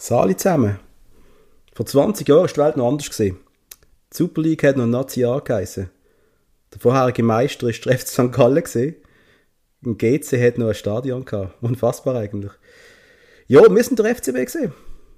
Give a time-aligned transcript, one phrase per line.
[0.00, 0.78] Sali zusammen.
[1.74, 3.10] Vor 20 Jahren war die Welt noch anders.
[3.10, 3.36] Gewesen.
[4.10, 5.40] Die Super League hat noch Nazi A.
[5.40, 5.88] Der
[6.78, 8.32] vorherige Meister war der FC St.
[8.32, 8.64] Gallen.
[8.64, 8.96] Gewesen.
[9.84, 11.62] Im GC hat noch ein Stadion gehabt.
[11.62, 12.52] Unfassbar eigentlich.
[13.46, 14.72] Ja, wir sind der FCB gesehen.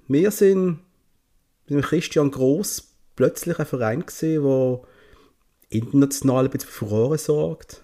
[0.09, 0.79] Wir sind
[1.67, 4.81] mit Christian Gross plötzlich ein Verein der
[5.69, 7.83] international ein bisschen für Furore sorgt.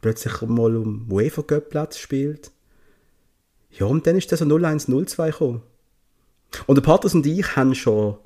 [0.00, 2.52] Plötzlich mal um UEFA Cup spielt.
[3.78, 5.62] Ja, und dann ist das so 0-1-0-2 gekommen.
[6.66, 8.16] Und der Patrick und ich haben schon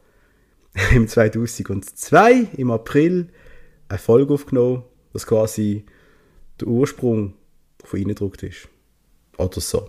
[0.95, 3.29] im 2002, im April,
[3.89, 5.87] eine Folge aufgenommen, dass quasi
[6.61, 7.35] der Ursprung
[7.83, 8.69] von ihnen gedruckt ist.
[9.39, 9.89] Oder so.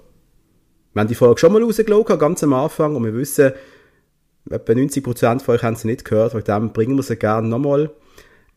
[0.94, 3.52] Wir haben die Folge schon mal rausgelassen, ganz am Anfang, und wir wissen,
[4.50, 7.92] etwa 90% von euch haben sie nicht gehört, wegen dem bringen wir sie gerne nochmal.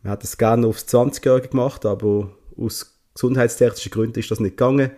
[0.01, 4.91] Wir hätten es gerne aufs 20-Jährige gemacht, aber aus gesundheitstechnischen Gründen ist das nicht gegangen.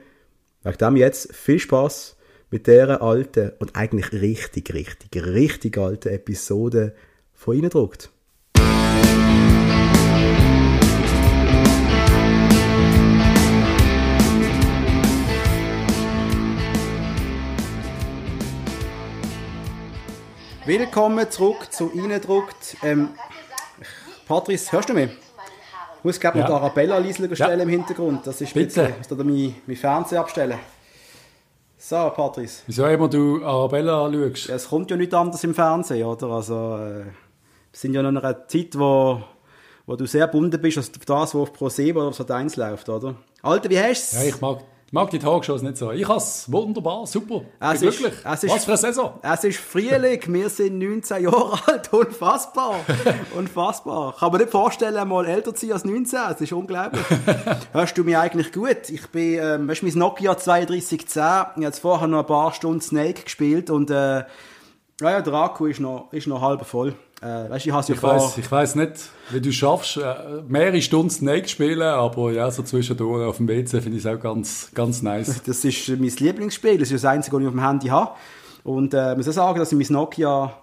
[0.65, 2.15] Wegen dem jetzt viel Spaß
[2.49, 6.95] mit dieser alten und eigentlich richtig, richtig, richtig alten Episode
[7.35, 8.09] von Ihnen druckt.
[20.65, 22.77] Willkommen zurück zu Ihnen druckt.
[22.81, 23.09] Ähm,
[24.27, 25.24] Patrice, hörst du mich?
[26.05, 26.48] Ich muss glaube ja.
[26.48, 27.63] noch die Arabella leise stellen ja.
[27.63, 28.27] im Hintergrund.
[28.27, 28.93] Das ist Bitte.
[29.01, 30.59] Ich muss mein, mein Fernseher abstellen.
[31.79, 32.62] So, Patrice.
[32.67, 34.47] Wieso immer du Arabella schaust?
[34.47, 36.27] Ja, es kommt ja nicht anders im Fernsehen, oder?
[36.27, 37.13] Also, äh, wir
[37.71, 39.20] sind ja in einer Zeit, wo,
[39.87, 42.55] wo du sehr bunden bist auf das, was auf Pro 7 oder auf Sat 1
[42.55, 43.15] läuft, oder?
[43.41, 44.59] Alter, wie hast du Ja, ich mag
[44.91, 45.91] mag die Talkshows nicht so.
[45.91, 47.41] Ich has wunderbar, super.
[47.59, 48.19] Es ist, glücklich.
[48.23, 49.19] Es ist, Was für eine Saison.
[49.21, 52.75] Es ist Frühling, wir sind 19 Jahre alt, unfassbar.
[53.35, 54.15] unfassbar.
[54.17, 57.05] Kann man nicht vorstellen, mal älter zu sein als 19, es ist unglaublich.
[57.71, 58.89] Hörst du mich eigentlich gut?
[58.89, 62.53] Ich bin, ähm, weißt du, mein Nokia 3210, ich habe jetzt vorher noch ein paar
[62.53, 64.23] Stunden Snake gespielt und äh,
[65.01, 66.95] ja, der Akku ist noch, ist noch halb voll.
[67.22, 68.91] Äh, weißt, ich ja ich, weiss, ich weiss nicht,
[69.31, 73.81] wie du schaffst, äh, mehrere Stunden Snake spielen, aber ja, so zwischendurch auf dem WC
[73.81, 75.42] finde ich es auch ganz, ganz nice.
[75.46, 78.12] Das ist mein Lieblingsspiel, das ist das einzige, was ich auf dem Handy habe.
[78.64, 80.54] Und äh, ich muss auch sagen, dass ich mein Nokia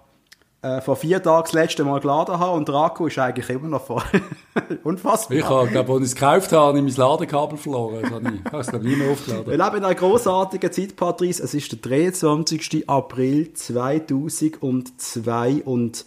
[0.62, 3.68] äh, vor vier Tagen das letzte Mal geladen habe und der Akku ist eigentlich immer
[3.68, 4.02] noch voll.
[4.84, 5.36] Unfassbar.
[5.36, 8.02] Ich habe, glaube als ich es gekauft habe, habe ich mein Ladekabel verloren.
[8.02, 9.46] Das habe ich, ich habe es, glaube nie mehr aufgeladen.
[9.46, 11.42] Wir leben in einer grossartigen Zeit, Patrice.
[11.42, 12.88] Es ist der 23.
[12.88, 16.04] April 2002 und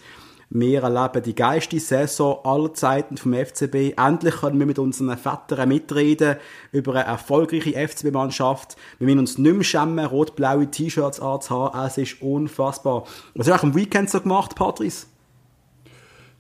[0.57, 3.97] wir erleben die geilste Saison aller Zeiten vom FCB.
[3.97, 6.37] Endlich können wir mit unseren Vätern mitreden
[6.71, 8.77] über eine erfolgreiche FCB-Mannschaft.
[8.97, 11.81] Wir müssen uns nicht mehr schämen, rot-blaue T-Shirts anzuhaben.
[11.81, 13.03] Es ist unfassbar.
[13.33, 15.07] Was hast du am Weekend so gemacht, Patrice?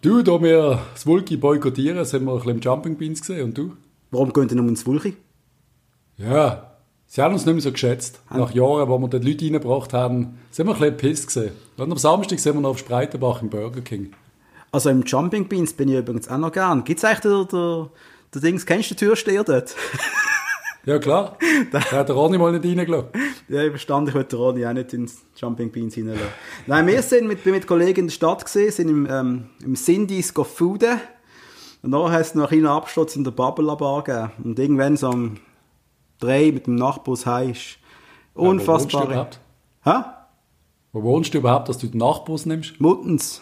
[0.01, 3.43] Du, da wir das Wulki boykottieren, sind wir ein bisschen im Jumping Beans gesehen.
[3.43, 3.75] Und du?
[4.11, 5.17] Warum gehen denn um ins Wulki?
[6.15, 6.74] Ja,
[7.15, 8.19] Sie haben uns nicht mehr so geschätzt.
[8.29, 11.55] Nach Jahren, wo wir die Leute reingebracht haben, sind wir ein bisschen gewesen.
[11.77, 14.11] Und am Samstag sind wir noch auf Spreitenbach im Burger King.
[14.69, 16.83] Also im Jumping Beans bin ich übrigens auch noch gern.
[16.83, 17.89] Gibt es eigentlich der, der,
[18.33, 19.73] der Dings, kennst du den Türsteher dort?
[20.85, 21.37] ja, klar.
[21.71, 23.07] da hat der Ronny mal nicht reingelassen.
[23.47, 26.27] Ja, ich verstand, ich wollte Ronny auch nicht ins Jumping Beans reinlassen.
[26.67, 30.33] Nein, wir sind mit, mit Kollegen in der Stadt gesehen, sind im, ähm, im Cindy's
[30.33, 30.99] Fooden.
[31.81, 34.31] Und nachher hat es noch einen kleinen Absturz in der Bubble Bar gegeben.
[34.43, 35.37] Und irgendwann so am
[36.25, 37.77] drei mit dem Nachbus heimst.
[38.33, 39.29] Unfassbar.
[39.85, 40.27] Ja,
[40.91, 40.99] wo?
[40.99, 42.79] Wo wohnst du überhaupt, dass du den Nachbus nimmst?
[42.79, 43.41] Muttens.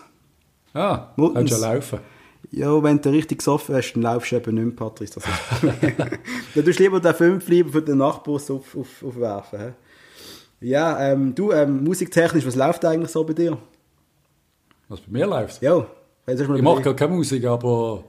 [0.74, 1.52] Ah, Muttens.
[1.52, 2.00] kannst ja laufen.
[2.52, 5.14] Ja, wenn du richtig gesoffen hast, dann laufst du eben nicht mehr, Patrice.
[5.14, 6.00] Das ist
[6.56, 9.60] dann tust du lieber den fünf lieber für den Nachbus auf, auf, aufwerfen.
[9.60, 10.70] He?
[10.70, 13.58] Ja, ähm, du, ähm, musiktechnisch, was läuft eigentlich so bei dir?
[14.88, 15.62] Was bei mir läuft?
[15.62, 15.86] Ja.
[16.26, 18.04] Ich mache gar keine Musik, aber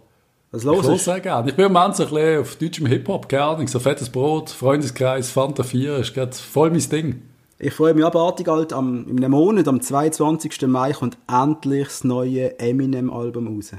[0.55, 1.51] was los ich sehr gerne.
[1.51, 4.51] Ich bin im Moment so ein bisschen auf deutschem Hip-Hop, keine Ahnung, so fettes Brot,
[4.51, 7.23] Freundeskreis, Fanta 4, ist gerade voll mein Ding.
[7.59, 10.63] Ich freue mich abartig, halt, am, in einem Monat, am 22.
[10.67, 13.73] Mai, kommt endlich das neue Eminem-Album raus.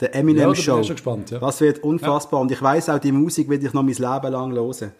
[0.00, 0.80] Der Eminem ja, Show.
[0.82, 1.38] Gespannt, ja.
[1.38, 2.40] Das wird unfassbar.
[2.40, 2.42] Ja.
[2.42, 4.92] Und ich weiß auch, die Musik werde ich noch mein Leben lang hören.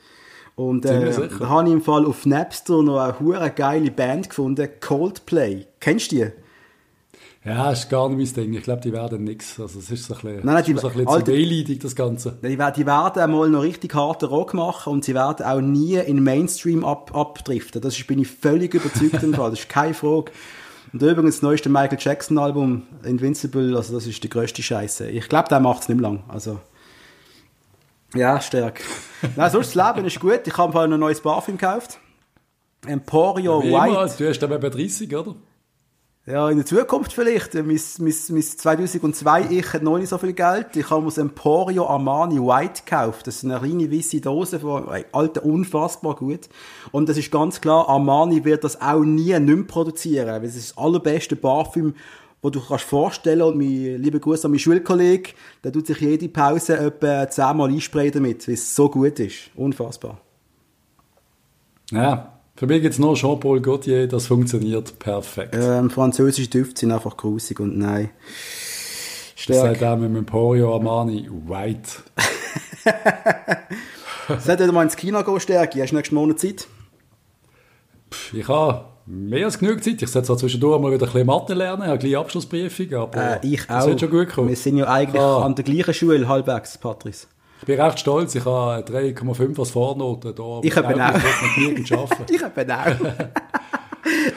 [0.56, 4.68] Und äh, da habe ich im Fall auf Napster noch eine hure geile Band gefunden,
[4.80, 5.66] Coldplay.
[5.80, 6.26] Kennst du die?
[7.44, 8.54] Ja, ist gar nicht mein Ding.
[8.54, 9.60] Ich glaube, die werden nichts.
[9.60, 11.78] Also, es ist so ein bisschen, nein, nein, die, so ein bisschen Alter, zu wehleidig,
[11.78, 12.38] das Ganze.
[12.42, 16.22] Die, die werden einmal noch richtig harten Rock machen und sie werden auch nie in
[16.22, 17.82] Mainstream ab, abdriften.
[17.82, 19.50] Das ist, bin ich völlig überzeugt im Fall.
[19.50, 20.32] Das ist keine Frage.
[20.94, 25.10] Und übrigens, das neueste Michael Jackson Album, Invincible, also das ist die grösste Scheiße.
[25.10, 26.24] Ich glaube, der macht es nicht mehr lang.
[26.28, 26.60] Also,
[28.14, 28.80] ja, stark.
[29.36, 30.40] Nein, sonst das Leben ist gut.
[30.46, 31.98] Ich habe ein neues Parfüm gekauft.
[32.86, 33.90] Emporio ja, White.
[33.90, 35.34] Immer, du hast aber bei 30, oder?
[36.26, 37.52] Ja, in der Zukunft vielleicht.
[37.52, 40.74] Mein, mein, mein 2002 ich hat noch nicht so viel Geld.
[40.74, 43.26] Ich habe mir das Emporio Armani White gekauft.
[43.26, 46.48] Das ist eine reine weiße Dose von ey, alter unfassbar gut.
[46.92, 50.28] Und das ist ganz klar, Armani wird das auch nie nicht mehr produzieren.
[50.28, 51.94] Weil es ist das allerbeste Parfüm,
[52.40, 56.30] wo du kannst vorstellen und mein lieber Gruß an meinen Schulkollegen, der tut sich jede
[56.30, 59.50] Pause etwa zehnmal einsprayen damit, weil es so gut ist.
[59.56, 60.18] Unfassbar.
[61.90, 65.54] Ja, für mich gibt es nur Jean-Paul Gaultier, das funktioniert perfekt.
[65.58, 68.10] Ähm, französische Düfte sind einfach grusig und nein.
[69.46, 71.90] Das sagt auch mit dem Emporio Armani White.
[74.38, 75.82] Sollte wieder mal ins Kino gehen, Stärke?
[75.82, 76.66] Hast du nächsten Monat Zeit?
[78.10, 80.00] Pff, Ich habe mehr als genug Zeit.
[80.00, 83.46] Ich sollte zwar zwischendurch mal wieder ein bisschen Mathe lernen, habe gleich Abschlussprüfung, aber Äh,
[83.46, 83.88] ich das auch.
[83.88, 84.48] wird schon gut kommen.
[84.48, 85.42] Wir sind ja eigentlich Ah.
[85.44, 87.26] an der gleichen Schule, halbwegs, Patrice.
[87.64, 90.34] Ich bin recht stolz, ich habe 3,5 als Vornote.
[90.34, 90.94] Da Ich habe
[92.70, 92.94] auch.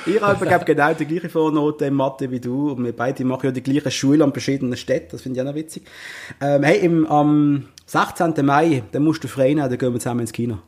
[0.05, 0.41] Ich habe auch.
[0.41, 2.71] ich habe genau die gleiche Vornote in Mathe wie du.
[2.71, 5.09] Und wir beide machen ja die gleiche Schule an verschiedenen Städten.
[5.11, 5.83] Das finde ich auch noch witzig.
[6.39, 8.45] Ähm, hey, im, am 16.
[8.45, 10.59] Mai, dann musst du frei nehmen, dann gehen wir zusammen ins Kino.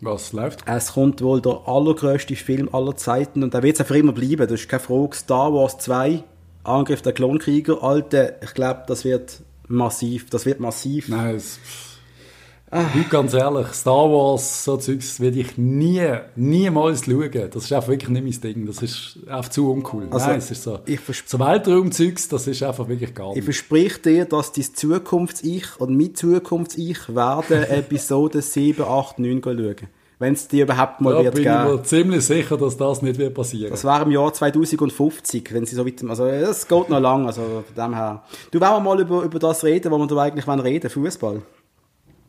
[0.00, 0.60] Was läuft?
[0.64, 4.12] Es kommt wohl der allergrößte Film aller Zeiten und der wird es auch für immer
[4.12, 4.48] bleiben.
[4.48, 5.14] Das ist keine Frage.
[5.14, 6.24] Star Wars 2,
[6.64, 7.82] Angriff der Klonkrieger.
[7.82, 10.28] Alter, ich glaube, das wird massiv.
[10.30, 11.08] Das wird massiv.
[11.08, 11.58] Nein, es,
[12.72, 16.06] Heute ganz ehrlich, Star Wars, so Zeugs werde ich nie,
[16.36, 17.50] niemals schauen.
[17.50, 18.66] Das ist einfach wirklich nicht mein Ding.
[18.66, 20.06] Das ist einfach zu uncool.
[20.08, 20.78] Also, Nein, es ist so.
[20.86, 23.44] ich So Weltraumzeugs, das ist einfach wirklich gar Ich nicht.
[23.44, 29.76] versprich dir, dass dein Zukunfts-Ich und mein Zukunfts-Ich werden Episode 7, 8, 9 schauen.
[30.20, 31.64] Wenn es dir überhaupt mal Da wird bin ich geben.
[31.64, 33.70] mir ziemlich sicher, dass das nicht wird passieren.
[33.70, 37.40] Das wäre im Jahr 2050, wenn sie so weit, also es geht noch lang, also
[37.40, 38.22] von dem her.
[38.50, 41.40] Du wollen wir mal über, über das reden, wo wir da eigentlich wollen reden, Fußball.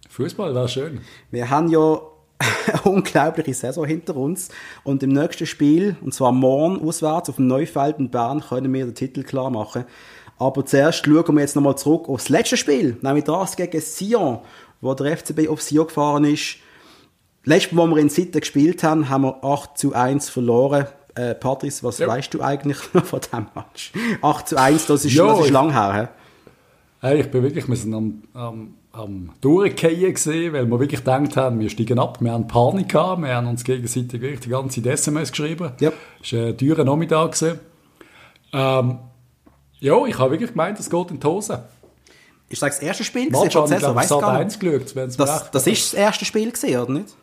[0.10, 1.02] Fußball wäre schön.
[1.32, 2.00] Wir haben ja
[2.40, 4.48] eine unglaubliche Saison hinter uns
[4.86, 8.86] und im nächsten Spiel, und zwar morgen auswärts auf dem Neufeld in Bern, können wir
[8.86, 9.84] den Titel klar machen.
[10.40, 14.40] Aber zuerst schauen wir jetzt nochmal zurück aufs letzte Spiel, nämlich das gegen Sion,
[14.80, 16.56] wo der FCB auf Sion gefahren ist.
[17.44, 20.86] Letztes Mal, wo wir in Sitten gespielt haben, haben wir 8 zu 1 verloren.
[21.16, 22.08] Äh, Patrice, was Ja.
[22.08, 23.92] weißt du eigentlich von diesem Match?
[24.22, 26.10] 8 zu 1, das ist, Ja, das ist ich- lang her.
[27.02, 31.36] Hey, ich bin wirklich, wir sind am, am, am Durchgehen gesehen, weil wir wirklich gedacht
[31.36, 32.20] haben, wir steigen ab.
[32.22, 35.72] Wir haben Panik gehabt, wir haben uns gegenseitig wirklich die ganze Zeit SMS geschrieben.
[35.80, 35.92] Ja.
[36.24, 37.32] Es war ein teurer Nachmittag.
[37.32, 37.60] gewesen.
[38.54, 39.00] Ähm,
[39.80, 41.64] ja, ich habe wirklich gemeint, es geht in die Hose.
[42.50, 44.86] Ist das das erste Spiel Match habe ich, glaube ich, Sat gar 1 nicht.
[44.86, 47.16] geschaut, Das, das ist das erste Spiel gewesen, oder nicht?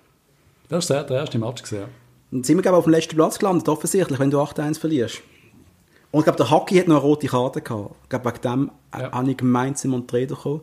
[0.69, 1.63] Das war der erste Match.
[1.63, 1.89] Gewesen, ja.
[2.31, 5.23] Dann sind wir, glaube ich, auf dem letzten Platz gelandet, offensichtlich, wenn du 8-1 verlierst.
[6.11, 7.95] Und ich glaube, der Hockey hat noch eine rote Karte gehabt.
[8.05, 9.13] Ich glaube, wegen dem Ja.
[9.13, 10.61] habe ich gemeint, sind wir Trainer gekommen.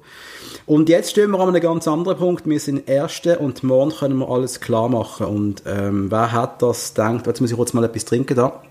[0.65, 2.47] Und jetzt stehen wir an einem ganz anderen Punkt.
[2.47, 5.27] Wir sind Erste und morgen können wir alles klar machen.
[5.27, 7.27] Und ähm, wer hat das gedacht?
[7.27, 8.63] Jetzt muss ich kurz mal etwas trinken da.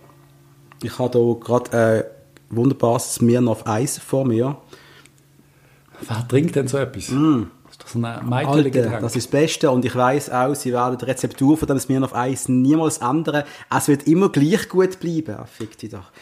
[0.83, 1.73] Ich habe hier gerade
[2.51, 4.57] ein wunderbares Smirnoff Eis vor mir.
[6.01, 7.09] Wer trinkt denn so etwas?
[7.11, 7.45] Mm.
[7.75, 11.05] Ist das ein Alter, das ist das Beste und ich weiß auch, sie werden die
[11.07, 13.43] Rezeptur von dem Smirnoff Eis niemals ändern.
[13.75, 15.35] Es wird immer gleich gut bleiben.
[15.35, 16.13] Ah, fick dich doch.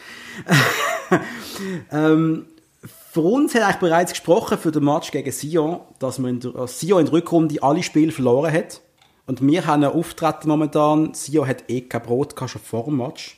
[1.91, 2.45] ähm,
[3.11, 6.55] für uns hat eigentlich bereits gesprochen für den Match gegen Sion, dass man in der,
[6.55, 8.81] äh, Sion in der Rückrunde alle Spiele verloren hat.
[9.27, 11.13] Und wir haben ein Auftreten momentan.
[11.13, 13.37] Sion hat eh kein Brot gehabt, schon vor dem Match.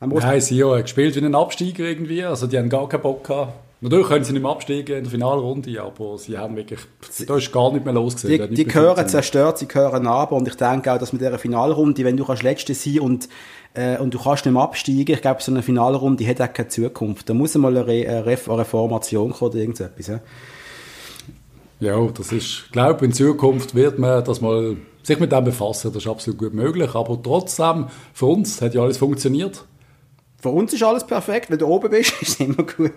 [0.00, 2.24] Nein, sie haben gespielt wie ein Absteiger irgendwie.
[2.24, 3.52] Also die haben gar keinen Bock gehabt.
[3.80, 6.80] Natürlich können sie nicht mehr absteigen in der Finalrunde, aber sie haben wirklich,
[7.26, 8.48] da ist gar nicht mehr losgesehen.
[8.50, 12.04] Die, die gehören zerstört, sie gehören ab und ich denke auch, dass mit dieser Finalrunde,
[12.04, 13.28] wenn du kannst Letzte sein und,
[13.74, 16.68] äh, und du kannst nicht mehr absteigen, ich glaube, so eine Finalrunde hat auch keine
[16.68, 17.28] Zukunft.
[17.28, 20.06] Da muss mal eine, Re eine Reformation kommen oder irgendetwas.
[20.08, 20.20] Ja?
[21.80, 25.92] Ja, das ist, ich glaube, in Zukunft wird man das mal sich mit dem befassen.
[25.92, 26.94] Das ist absolut gut möglich.
[26.94, 29.64] Aber trotzdem, für uns hat ja alles funktioniert.
[30.40, 32.92] Für uns ist alles perfekt, wenn du oben bist, ist es immer gut.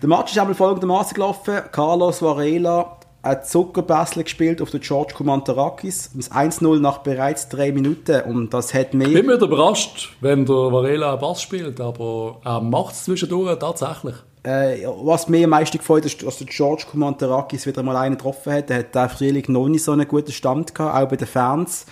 [0.00, 1.60] Der Match ist einmal folgendermaßen gelaufen.
[1.70, 6.10] Carlos Varela hat Zuckerbässle gespielt auf den George Kumantarakis.
[6.14, 10.54] Das 1-0 nach bereits drei Minuten und das hat Ich bin wieder überrascht, wenn der
[10.54, 14.14] Varela Bass spielt, aber er macht es zwischendurch tatsächlich.
[14.42, 18.54] Äh, was mir am meisten gefreut ist, dass der George Kumantarakis wieder mal einen getroffen
[18.54, 18.70] hat.
[18.70, 21.84] Er hat der Frühling noch nicht so einen guten Stand gehabt, auch bei den Fans.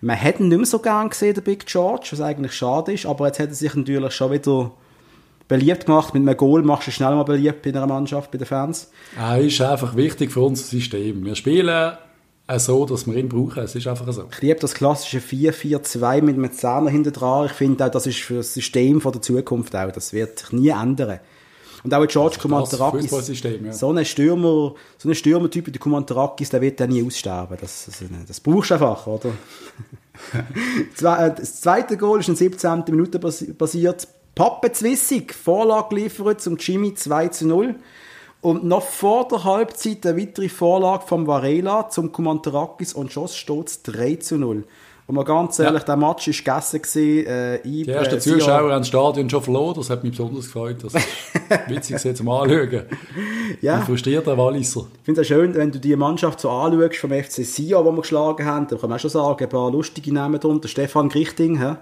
[0.00, 3.06] Man hätte ihn nicht mehr so gern gesehen, der Big George, was eigentlich schade ist,
[3.06, 4.70] aber jetzt hat er sich natürlich schon wieder
[5.48, 6.14] beliebt gemacht.
[6.14, 8.90] Mit einem Goal machst du schnell mal beliebt bei einer Mannschaft, bei den Fans.
[9.18, 11.24] Er ist einfach wichtig für unser System.
[11.24, 11.96] Wir spielen
[12.56, 13.62] so, dass wir ihn brauchen.
[13.62, 14.24] Es ist einfach so.
[14.30, 17.46] Ich liebe das klassische 4-4-2 mit einem Zehner hinten dran.
[17.46, 19.90] Ich finde auch, das ist für das System von der Zukunft auch.
[19.90, 21.18] Das wird sich nie ändern.
[21.84, 23.10] Und auch George Kumantarakis,
[23.66, 23.72] ja.
[23.72, 27.56] so ein Stürmer, so ein Stürmertyp wie der Kumantarakis, der wird dann nie aussterben.
[27.60, 29.30] Das, das, das brauchst du einfach, oder?
[30.34, 32.84] Äh, das zweite Goal ist in der 17.
[32.88, 34.08] Minute passi- passiert.
[34.34, 37.76] Pappe Zwissig, Vorlage geliefert zum Jimmy 2 zu 0.
[38.40, 43.80] Und noch vor der Halbzeit eine weitere Vorlage vom Varela zum Kumantarakis und Schoss steht
[43.84, 44.64] 3 zu 0.
[45.08, 47.26] Und mal ganz ehrlich, der Match ist gegessen gewesen.
[47.26, 50.76] Äh, Die ersten Zuschauer haben das Stadion schon verloren, das hat mich besonders gefreut.
[50.84, 51.06] Das ist
[51.68, 52.82] witzig zum Anschauen.
[53.62, 53.76] Ja.
[53.76, 54.82] Ein frustrierter Walliser.
[54.98, 58.00] Ich finde es schön, wenn du die Mannschaft so anschaust vom FC Sion, die wir
[58.02, 60.68] geschlagen haben, da kann man auch schon sagen, ein paar lustige Namen drunter.
[60.68, 61.76] Stefan Grichting, hä?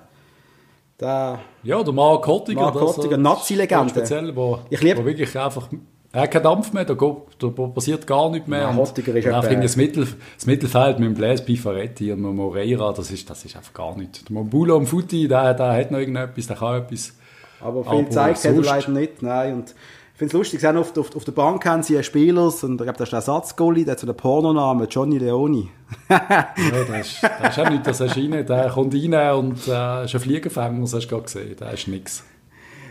[1.01, 2.71] Der, Ja, der Marc Hottiger.
[2.73, 3.91] Das, Hottiger, äh, Nazi-Legende.
[3.91, 5.69] Speziell, wo, Ich lieb- wo wirklich einfach...
[6.17, 8.61] Er hat keinen Dampf mehr, da, geht, da passiert gar nichts mehr.
[8.61, 12.35] Ja, Und- ist und einfach das, Mittel, das Mittelfeld mit dem Blaise Pifaretti und dem
[12.37, 14.25] Moreira, das ist, das ist einfach gar nichts.
[14.25, 17.13] Der Mobulo und Futi, der, der hat noch irgendetwas, der kann etwas.
[17.61, 19.21] aber viel Zeit hat er leider nicht.
[19.23, 19.55] Nein.
[19.57, 19.75] Und
[20.15, 22.55] ich finde es lustig, sie haben oft auf, auf der Bank haben sie Spieler, und
[22.55, 25.69] ich glaube, das ist der Ersatzgoalie, der hat so einen Pornonamen, Johnny Leoni.
[26.09, 26.49] Ja,
[26.89, 30.15] das ist, das ist auch nichts, das ist rein, der kommt rein und äh, ist
[30.15, 32.25] ein Fliegenfänger, das hast du gerade gesehen, der ist nichts.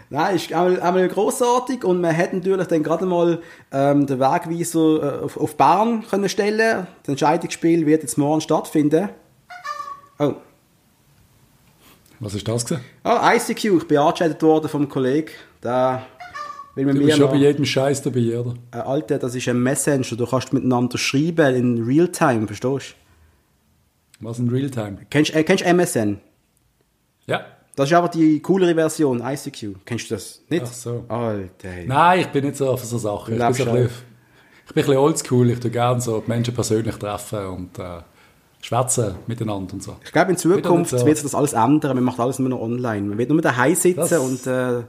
[0.09, 5.21] Nein, ist einmal, einmal grossartig und man hätte natürlich dann gerade mal ähm, den Wegweiser
[5.21, 6.87] äh, auf, auf Bern können stellen.
[7.03, 9.09] Das Entscheidungsspiel wird jetzt morgen stattfinden.
[10.19, 10.35] Oh,
[12.19, 12.83] Was ist das gewesen?
[13.03, 15.31] ah, ICQ, ich bin angeschaltet worden vom Kollegen.
[15.63, 16.05] Der
[16.75, 18.53] will mit Du bist schon bei jedem Scheiß dabei, oder?
[18.73, 22.95] äh, Alter, das ist ein Messenger, du kannst miteinander schreiben in Realtime, verstehst
[24.19, 24.25] du?
[24.27, 24.99] Was in Realtime?
[25.09, 26.21] Kennst du äh, kennst du MSN?
[27.25, 27.45] Ja.
[27.75, 29.75] Das ist aber die coolere Version, ICQ.
[29.85, 30.63] Kennst du das nicht?
[30.65, 31.03] Ach so.
[31.09, 31.69] Alter.
[31.85, 33.33] Nein, ich bin nicht so auf so Sachen.
[33.33, 33.89] Ich bin, so ein bisschen, ich bin
[34.69, 35.49] ein bisschen oldschool.
[35.49, 38.01] Ich tue gerne so die Menschen persönlich treffen und äh,
[38.61, 39.97] schwätzen miteinander und so.
[40.03, 41.05] Ich glaube, in Zukunft so.
[41.05, 41.95] wird sich das alles ändern.
[41.95, 43.07] Man macht alles nur noch online.
[43.07, 44.83] Man wird nur daheim sitzen Das- und äh,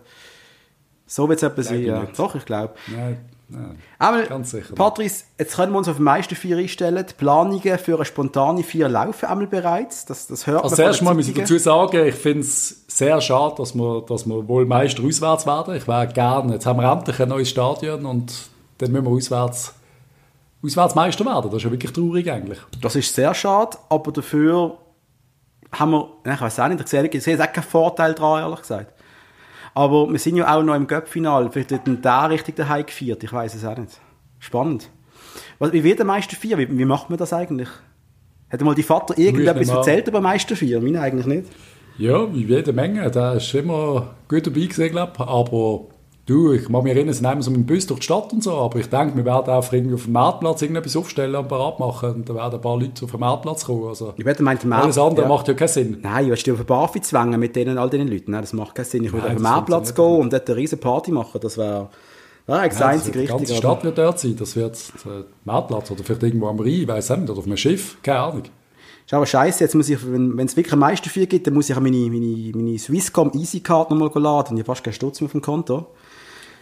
[1.06, 1.84] so wird es etwas sein.
[1.84, 2.06] Ja.
[2.16, 2.74] Doch, ich glaube.
[2.86, 3.78] Nein, nein.
[3.98, 4.74] Aber, Ganz sicher.
[4.74, 7.04] Patrice, jetzt können wir uns auf die meisten vier einstellen.
[7.08, 10.04] Die Planungen für eine spontane Vier laufen einmal bereits.
[10.06, 13.20] Das, das hört Also man zuerst mal muss ich dazu sagen, ich finde es sehr
[13.20, 15.74] schade, dass wir, dass wir wohl Meister auswärts werden.
[15.76, 18.32] Ich wäre gerne, jetzt haben wir endlich ein neues Stadion und
[18.78, 19.74] dann müssen wir auswärts,
[20.64, 21.50] auswärts Meister werden.
[21.50, 22.58] Das ist ja wirklich traurig eigentlich.
[22.80, 24.78] Das ist sehr schade, aber dafür
[25.72, 28.60] haben wir, ich weiß auch nicht, ich sehe, ich sehe auch keinen Vorteil daran, ehrlich
[28.60, 28.95] gesagt.
[29.76, 31.50] Aber wir sind ja auch noch im Göppfinal.
[31.52, 33.22] Vielleicht wird dann der richtig daheim gefeiert.
[33.22, 34.00] Ich weiß es auch nicht.
[34.38, 34.88] Spannend.
[35.58, 36.56] Was, wie wird der Meister 4?
[36.56, 37.68] Wie, wie macht man das eigentlich?
[38.48, 40.80] Hat mal die Vater irgendetwas erzählt über Meister 4?
[40.80, 41.48] Meine eigentlich nicht.
[41.98, 43.10] Ja, wie jede Menge.
[43.10, 45.20] Da ist immer gut dabei gewesen, glaube ich.
[45.20, 45.88] Aber
[46.26, 48.42] du, ich kann mich erinnern, sie nehmen so mit dem Bus durch die Stadt und
[48.42, 48.52] so.
[48.54, 52.14] Aber ich denke, wir werden einfach irgendwie auf dem Marktplatz irgendetwas aufstellen und parat machen.
[52.16, 53.86] Und da werden ein paar Leute auf den Marktplatz kommen.
[53.88, 55.98] Also, Ich werde meint, alles andere macht ja keinen Sinn.
[56.02, 58.30] Nein, willst du auf eine Barfi zwängen mit denen, all diesen Leuten?
[58.32, 59.04] Nein, das macht keinen Sinn.
[59.04, 61.40] Ich würde auf den Marktplatz gehen und dort eine riesen Party machen.
[61.40, 61.88] Das wäre
[62.48, 63.54] Ja, das einzige wird- Die ganze?
[63.56, 64.36] Stadt wird dort sein.
[64.38, 67.56] Das wird der Marktplatz oder vielleicht irgendwo am Rhein, ich weiß nicht, oder auf einem
[67.56, 68.42] Schiff, keine Ahnung.
[69.04, 71.70] Ist aber scheiße, jetzt muss ich, wenn es wirklich ein Meister 4 gibt, dann muss
[71.70, 74.56] ich auch meine, meine, meine Swisscom Easycard nochmal laden.
[74.56, 75.86] Ich habe fast keinen Stutz mehr auf dem Konto.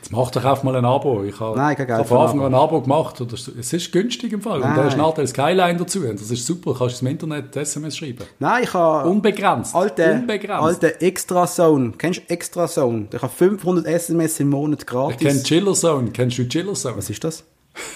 [0.04, 1.24] Jetzt mach doch einfach mal ein Abo.
[1.24, 3.18] Ich habe Nein, ich habe von Anfang an ein Abo gemacht.
[3.22, 4.56] Oder es ist günstig im Fall.
[4.56, 4.76] Und Nein.
[4.76, 6.00] da ist nachher Skyline dazu.
[6.00, 6.72] Und das ist super.
[6.74, 8.18] Du kannst im Internet SMS schreiben.
[8.38, 9.08] Nein, ich habe...
[9.08, 9.74] Unbegrenzt.
[9.74, 10.62] Alte, Unbegrenzt.
[10.62, 11.92] alte Extra Zone.
[11.96, 13.06] Kennst du Extra Zone?
[13.14, 15.16] Ich habe 500 SMS im Monat Ich gratis.
[15.26, 16.10] kenne Chiller Zone.
[16.10, 16.98] Kennst du Chiller Zone?
[16.98, 17.42] Was ist das?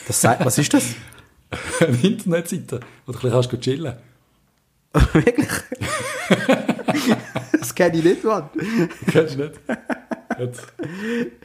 [0.06, 0.84] das sei- was ist das?
[1.86, 3.92] Eine Internetseite, wo du ein bisschen kannst chillen
[5.12, 5.48] Wirklich?
[7.60, 8.48] das kenne ich nicht, Mann.
[9.12, 9.52] Kennst du nicht?
[10.38, 10.62] Jetzt.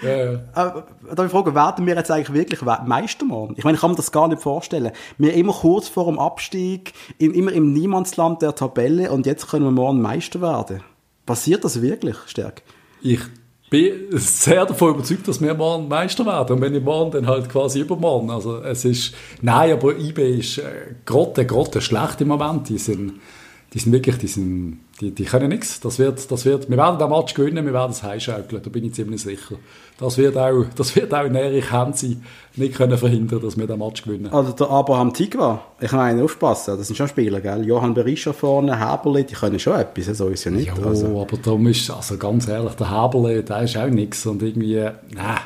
[0.02, 0.40] Ja, ja.
[0.54, 3.56] Aber, darf ich fragen, werden wir jetzt eigentlich wirklich We- Meister morgen?
[3.58, 4.92] Ich meine, ich kann mir das gar nicht vorstellen.
[5.18, 9.66] Wir immer kurz vor dem Abstieg, in, immer im Niemandsland der Tabelle und jetzt können
[9.66, 10.82] wir morgen Meister werden.
[11.26, 12.62] Passiert das wirklich, Stärk?
[13.02, 13.20] Ich
[13.70, 16.58] bin sehr davon überzeugt, dass wir morgen Meister werden.
[16.58, 18.30] Und wenn nicht morgen, dann halt quasi übermorgen.
[18.30, 20.64] Also es ist, nein, aber IB ist äh,
[21.06, 22.70] grotte, grotte schlecht im Moment.
[22.70, 23.14] Die sind,
[23.74, 25.80] die sind wirklich, die sind, die, die können nichts.
[25.80, 28.86] Das wird, das wird, wir werden den Match gewinnen, wir werden es heimschaukeln, da bin
[28.86, 29.56] ich ziemlich sicher.
[29.98, 32.18] Das wird auch, das wird auch in Erich Hensi
[32.56, 34.32] nicht können verhindern, dass wir den Match gewinnen.
[34.32, 37.66] Also der Abraham Tigwa, ich meine, aufpassen, das sind schon Spieler, gell?
[37.66, 40.68] Johann Berisha vorne, Heberli, die können schon etwas, so ist ja nicht.
[40.68, 44.44] Ja, Also, aber darum ist, also ganz ehrlich, der Haberle, der ist auch nichts und
[44.44, 44.76] irgendwie,
[45.14, 45.38] nein.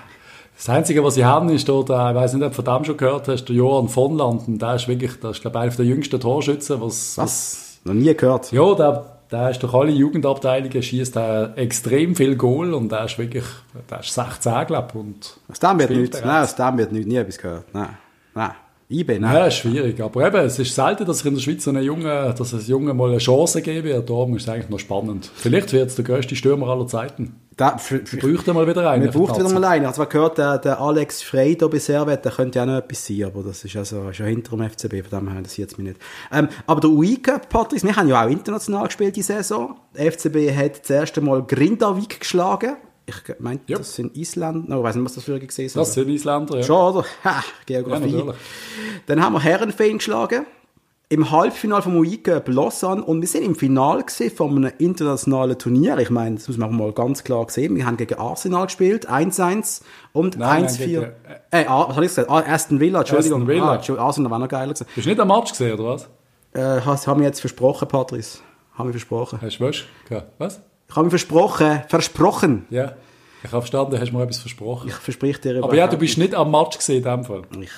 [0.58, 2.84] Das Einzige, was sie haben, ist dort, äh, ich weiß nicht, ob du von dem
[2.84, 5.75] schon gehört hast, der Johann von Landen, der ist wirklich, das ist, glaube ich, einer
[5.75, 7.77] der jüngsten Torschützen, was, was?
[7.84, 8.51] Noch nie gehört.
[8.51, 13.17] ja, der, der ist durch alle Jugendabteilungen, schießt er extrem viel Goal und der ist
[13.17, 13.46] wirklich,
[13.89, 17.07] der ist 16, glaube ich, und Aus dem wird nichts, nein, aus dem wird nichts,
[17.07, 17.65] nie etwas gehört.
[17.74, 17.98] Nein,
[18.34, 18.51] nein.
[18.89, 19.36] IB, nein.
[19.36, 20.00] Ja, schwierig.
[20.00, 22.96] Aber eben, es ist selten, dass ich in der Schweiz einen Jungen, dass es Jungen
[22.96, 24.10] mal eine Chance geben wird.
[24.10, 25.29] Darum ist es eigentlich noch spannend.
[25.36, 27.36] Vielleicht wird es der grösste Stürmer aller Zeiten.
[27.58, 29.06] Da, für, für, Wir bräuchten mal wieder einen.
[29.06, 29.86] Man braucht wieder mal einen.
[29.86, 32.78] Habe zwar gehört, der, der Alex Frey da bei Servet, der könnte ja auch noch
[32.78, 35.78] etwas sein, aber das ist also schon hinter dem FCB, von dem her interessiert es
[35.80, 36.00] mich nicht.
[36.32, 39.76] Ähm, aber der UI-Cup, Patrice, wir haben ja auch international gespielt die Saison.
[39.98, 42.78] Der FCB hat das erste Mal Grindavik geschlagen.
[43.08, 43.80] Ich meine, Ja.
[43.80, 44.64] das sind Isländer.
[44.68, 46.64] No, ich weiß nicht, was das für gesehen Das sind Isländer, ja.
[46.64, 47.06] Schon, oder?
[47.24, 48.12] Ha, ja, Geografie.
[48.12, 48.36] natürlich.
[49.08, 50.46] Dann haben wir Herrenfeen geschlagen.
[51.10, 53.02] Im Halbfinale vom UI Cup Lausanne.
[53.02, 55.98] Und wir sind im Finale gesehen von einem internationalen Turnier.
[56.00, 57.76] Ich meine, das muss man mal ganz klar sehen.
[57.78, 59.10] Wir haben gegen Arsenal gespielt.
[59.10, 60.86] 1-1 und Nein, 1-4.
[60.86, 61.12] gegen-
[61.52, 62.30] Äh, ah, was habe ich gesagt?
[62.30, 63.44] Ah, Aston Villa, Entschuldigung.
[63.44, 63.82] Aston Villa.
[64.00, 64.86] Ah, Arsenal war noch geiler gewesen.
[64.96, 66.10] Bist du nicht am Match gesehen, oder was?
[66.54, 68.40] Äh, has- haben wir jetzt versprochen, Patrice.
[68.74, 69.40] Haben wir versprochen.
[69.42, 69.84] Hast du was?
[70.40, 70.62] Was?
[70.90, 71.82] Ich habe mir versprochen.
[71.88, 72.66] Versprochen.
[72.70, 72.94] Ja.
[73.44, 74.90] Ich habe verstanden, du hast mir etwas versprochen.
[74.90, 77.44] Ich versprich dir Aber ja, du bist nicht am Match gesehen in dem Fall.
[77.62, 77.70] Ich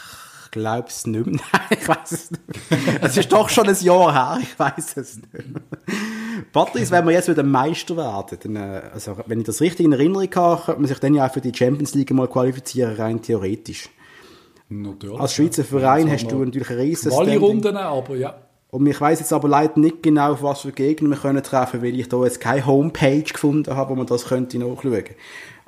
[0.51, 1.39] glaube es nicht mehr.
[1.51, 2.43] Nein, ich weiß es nicht.
[3.01, 4.39] Es ist doch schon ein Jahr her.
[4.41, 5.43] Ich weiß es nicht mehr.
[6.51, 9.91] Patrice, wenn wir jetzt wieder Meister werden, dann, äh, also, wenn ich das richtig in
[9.91, 13.21] Erinnerung habe, könnte man sich dann ja auch für die Champions League mal qualifizieren, rein
[13.21, 13.89] theoretisch.
[14.69, 15.19] Natürlich.
[15.19, 17.39] Als Schweizer Verein Jetzt hast du natürlich ein riesen Standing.
[17.39, 18.35] Quali-Runden, aber ja.
[18.71, 21.81] Und ich weiß jetzt aber leider nicht genau, auf was für Gegner wir können treffen,
[21.81, 25.05] weil ich da jetzt keine Homepage gefunden habe, wo man das könnte nachschauen.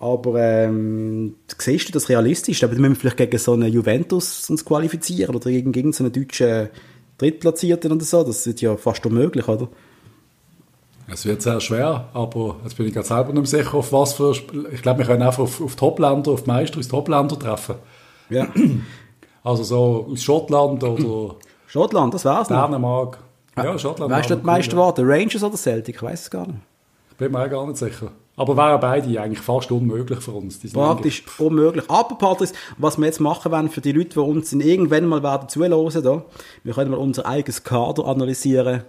[0.02, 2.64] Aber ähm, siehst du das realistisch?
[2.64, 6.04] Aber dann müssen wir vielleicht gegen so einen Juventus uns qualifizieren oder gegen, gegen so
[6.04, 6.70] einen deutschen
[7.20, 8.24] Drittplatzierten oder so.
[8.24, 9.68] Das ist ja fast unmöglich, oder?
[11.08, 14.14] Es wird sehr schwer, aber jetzt bin ich gerade selber nicht mehr sicher, auf was
[14.14, 14.34] für...
[14.72, 17.76] Ich glaube, wir können einfach auf, auf Topländer, auf Meister, die Topländer treffen.
[18.30, 18.48] Ja.
[19.44, 21.36] Also so aus Schottland oder
[21.68, 22.64] Schottland, das wär's noch.
[22.64, 23.18] Dänemark.
[23.58, 24.12] Ja, Schottland.
[24.12, 24.78] Weißt du, die Meister ja.
[24.78, 25.02] warten?
[25.04, 25.96] Rangers oder Celtic?
[25.96, 26.60] Ich weiß es gar nicht.
[27.10, 28.12] Ich bin mir auch gar nicht sicher.
[28.42, 30.60] Aber wären beide eigentlich fast unmöglich für uns.
[30.74, 31.86] Praktisch unmöglich.
[31.88, 35.48] Aber Patrice, was wir jetzt machen wollen für die Leute, die uns irgendwann mal werden
[35.48, 36.26] zuhören, da,
[36.64, 38.84] wir können mal unser eigenes Kader analysieren,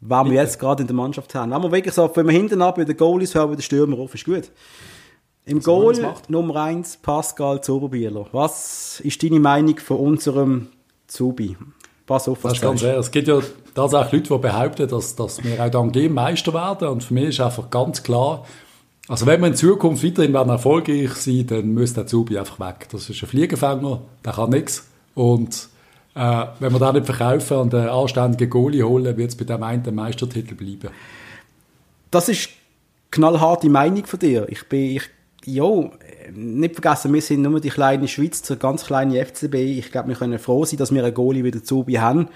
[0.00, 1.50] was wir jetzt gerade in der Mannschaft haben.
[1.50, 3.98] Wenn wir wirklich so, wenn wir hinten ab bei den Goalies hören, bei den Stürmer
[3.98, 4.50] auf, ist gut.
[5.46, 6.28] Im man's Goal macht.
[6.28, 8.26] Nummer 1 Pascal Zoberbieler.
[8.32, 10.68] Was ist deine Meinung von unserem
[11.06, 11.56] Zubi?
[12.06, 12.98] Pass auf, Das was ist du ganz fair.
[12.98, 13.40] Es gibt ja
[13.74, 16.88] tatsächlich Leute, die behaupten, dass, dass wir auch dann gegen Meister werden.
[16.88, 18.44] Und für mich ist einfach ganz klar,
[19.08, 22.88] also wenn wir in Zukunft weiterhin erfolgreich sein, dann muss der Zubi einfach weg.
[22.90, 24.88] Das ist ein Fliegenfänger, der kann nichts.
[25.14, 25.68] Und
[26.14, 29.62] äh, wenn wir den nicht verkaufen und einen anständigen Goalie holen, wird es bei dem
[29.62, 30.90] einen Meistertitel bleiben.
[32.10, 32.48] Das ist
[33.10, 34.46] knallharte Meinung von dir.
[34.48, 35.02] Ich bin, ich,
[35.44, 35.92] jo,
[36.32, 39.54] nicht vergessen, wir sind nur die kleine Schweiz, der ganz kleine FCB.
[39.54, 42.28] Ich glaube, wir können froh sein, dass wir einen Goalie wieder zu haben.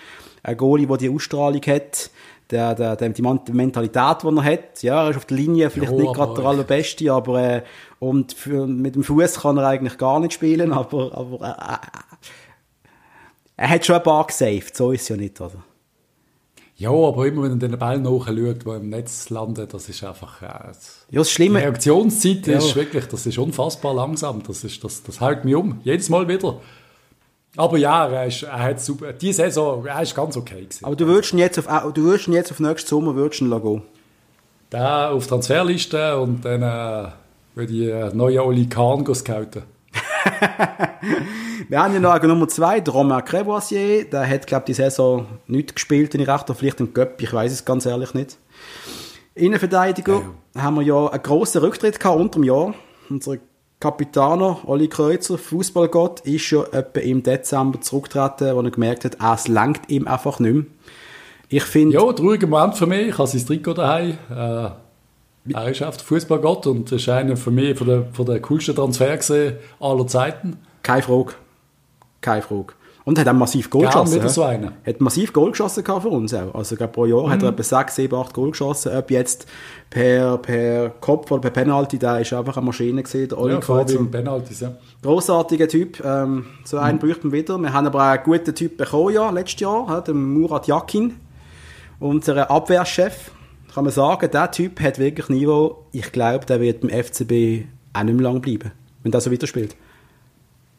[0.42, 2.10] Ein Goalie, der die Ausstrahlung hat,
[2.50, 4.82] der, der, der, die die Mentalität, die er hat.
[4.82, 7.62] Ja, er ist auf der Linie vielleicht Ja, nicht gerade der allerbeste, aber, äh,
[7.98, 11.88] und für, mit dem Fuß kann er eigentlich gar nicht spielen, aber, aber, äh, äh,
[13.56, 15.64] er hat schon ein paar gesaved, so ist es ja nicht, oder?
[16.76, 20.40] Ja, aber immer wenn er den Ball nachschaut, der im Netz landet, das ist einfach...
[20.42, 22.58] Äh, Ja, das die Schlimme, Reaktionszeit Ja.
[22.58, 24.44] ist wirklich, das ist unfassbar langsam.
[24.44, 25.80] Das, ist, das, das hält mich um.
[25.82, 26.60] Jedes Mal wieder.
[27.56, 30.84] Aber ja, er, ist, er hat super, die Saison, er ist ganz okay gewesen.
[30.84, 33.82] aber du würdest ihn jetzt auf, du würdest jetzt auf nächsten Sommer würdest ihn gehen.
[34.70, 37.08] Der auf Transferliste und dann äh,
[37.54, 39.62] würde ich äh, neue Oli Kahn scouten.
[41.68, 44.04] Wir haben ja noch Nummer 2, der Romain Crevoisier.
[44.04, 46.54] Der hat, glaube ich, die Saison nicht gespielt, wenn ich recht habe.
[46.54, 48.38] Vielleicht im Göpp, ich weiß es ganz ehrlich nicht.
[49.34, 50.22] Innenverteidiger
[50.56, 52.74] haben wir ja einen grossen Rücktritt gehabt unter dem Jahr.
[53.10, 53.36] Unser
[53.80, 59.34] Kapitaner Olli Kreuzer, Fußballgott, ist ja etwa im Dezember zurückgetreten, wo er gemerkt hat, ah,
[59.34, 60.64] es langt ihm einfach nicht mehr.
[61.48, 63.08] Ich finde, Ja, trauriger Moment für mich.
[63.08, 64.18] Ich habe sein Trikot daheim.
[64.30, 64.70] Äh,
[65.54, 69.16] er ist einfach Fußballgott und ist einer für mich von der, von der coolsten Transfer
[69.16, 70.58] gesehen aller Zeiten.
[70.82, 71.34] keine Frage.
[72.20, 72.74] Keine Frage.
[73.08, 74.28] Und er hat auch massiv Goal Gern geschossen.
[74.28, 74.70] so einen.
[74.86, 76.54] Hat massiv Goal geschossen für uns auch.
[76.54, 78.92] Also, pro Jahr hat er etwa 6, 7, 8 Goal geschossen.
[78.94, 79.46] Ob jetzt
[79.88, 83.80] per, per Kopf oder per Penalty, der ist einfach eine Maschine gesehen, der Oli Ja,
[83.80, 84.72] im Penalties, ja.
[85.02, 86.04] Grossartiger Typ.
[86.04, 87.56] Ähm, so einen bräuchten wir wieder.
[87.56, 91.14] Wir haben aber auch einen guten Typ bekommen, ja, letztes Jahr, ja, den Murat Yakin.
[92.00, 93.30] Unseren Abwehrchef.
[93.72, 95.86] Kann man sagen, der Typ hat wirklich Niveau.
[95.92, 98.70] Ich glaube, der wird beim FCB auch nicht mehr lang bleiben,
[99.02, 99.76] wenn der so weiterspielt.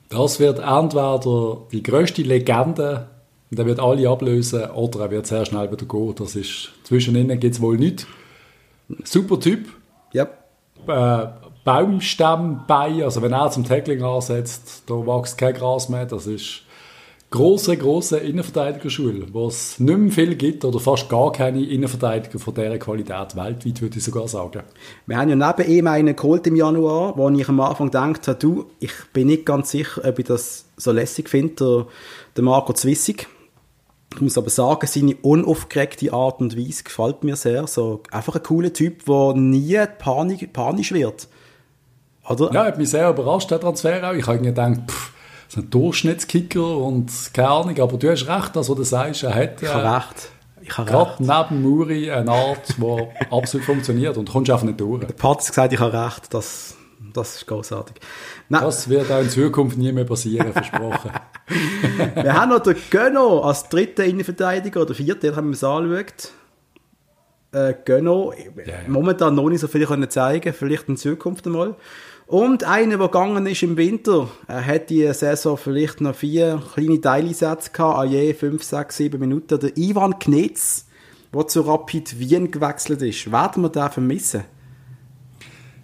[0.10, 3.08] Das wird entweder die grösste Legende,
[3.52, 6.16] und er wird alle ablösen, oder er wird sehr schnell wieder gehen.
[6.16, 8.08] Das ist, zwischen ihnen gibt es wohl nichts.
[9.04, 9.70] Super Typ.
[10.14, 10.28] Ja.
[10.88, 11.28] Äh,
[11.64, 16.06] Baumstamm bei, also wenn er zum Tackling ansetzt, da wächst kein Gras mehr.
[16.06, 16.64] Das ist
[17.32, 22.56] große, große Innenverteidigerschule, wo es nicht mehr viel gibt oder fast gar keine Innenverteidiger von
[22.56, 24.64] dieser Qualität weltweit, würde ich sogar sagen.
[25.06, 28.40] Wir haben ja neben ihm einen geholt im Januar, wo ich am Anfang gedacht habe,
[28.40, 31.88] du, ich bin nicht ganz sicher, ob ich das so lässig finde, der,
[32.36, 33.28] der Marco Zwissig.
[34.16, 37.68] Ich muss aber sagen, seine unaufgeregte Art und Weise gefällt mir sehr.
[37.68, 41.28] So, einfach ein cooler Typ, der nie panisch wird.
[42.28, 42.52] Oder?
[42.52, 44.14] Ja, hat mich sehr überrascht, der Transfer auch.
[44.14, 45.14] Ich habe irgendwie gedacht, pff,
[45.50, 49.36] ist ein Durchschnittskicker und keine Ahnung, aber du hast recht, das, was du sagst, er
[49.36, 50.30] hat Ich äh, habe recht.
[50.62, 51.20] Ich habe gerade recht.
[51.22, 55.06] neben Muri eine Art, die absolut funktioniert und kommst einfach nicht durch.
[55.06, 56.34] Der Pat hat gesagt, ich habe recht.
[56.34, 56.76] Das,
[57.14, 57.96] Das ist großartig.
[58.50, 61.12] Das wird auch in Zukunft nie mehr passieren, versprochen.
[62.16, 66.32] wir haben noch den Gönno als dritten Innenverteidiger oder vierten, haben wir es angeschaut.
[67.52, 68.82] Äh, Gönno, yeah.
[68.88, 71.76] momentan noch nicht so viel können zeigen, vielleicht in Zukunft einmal.
[72.30, 77.02] Und einer, der gegangen ist im Winter, er hat die Saison vielleicht noch vier kleine
[77.02, 79.60] Teileinsätze gehabt, an je fünf, sechs, sieben Minuten.
[79.60, 80.86] Der Ivan Knetz,
[81.34, 83.32] der zu Rapid Wien gewechselt ist.
[83.32, 84.44] Werden wir den vermissen?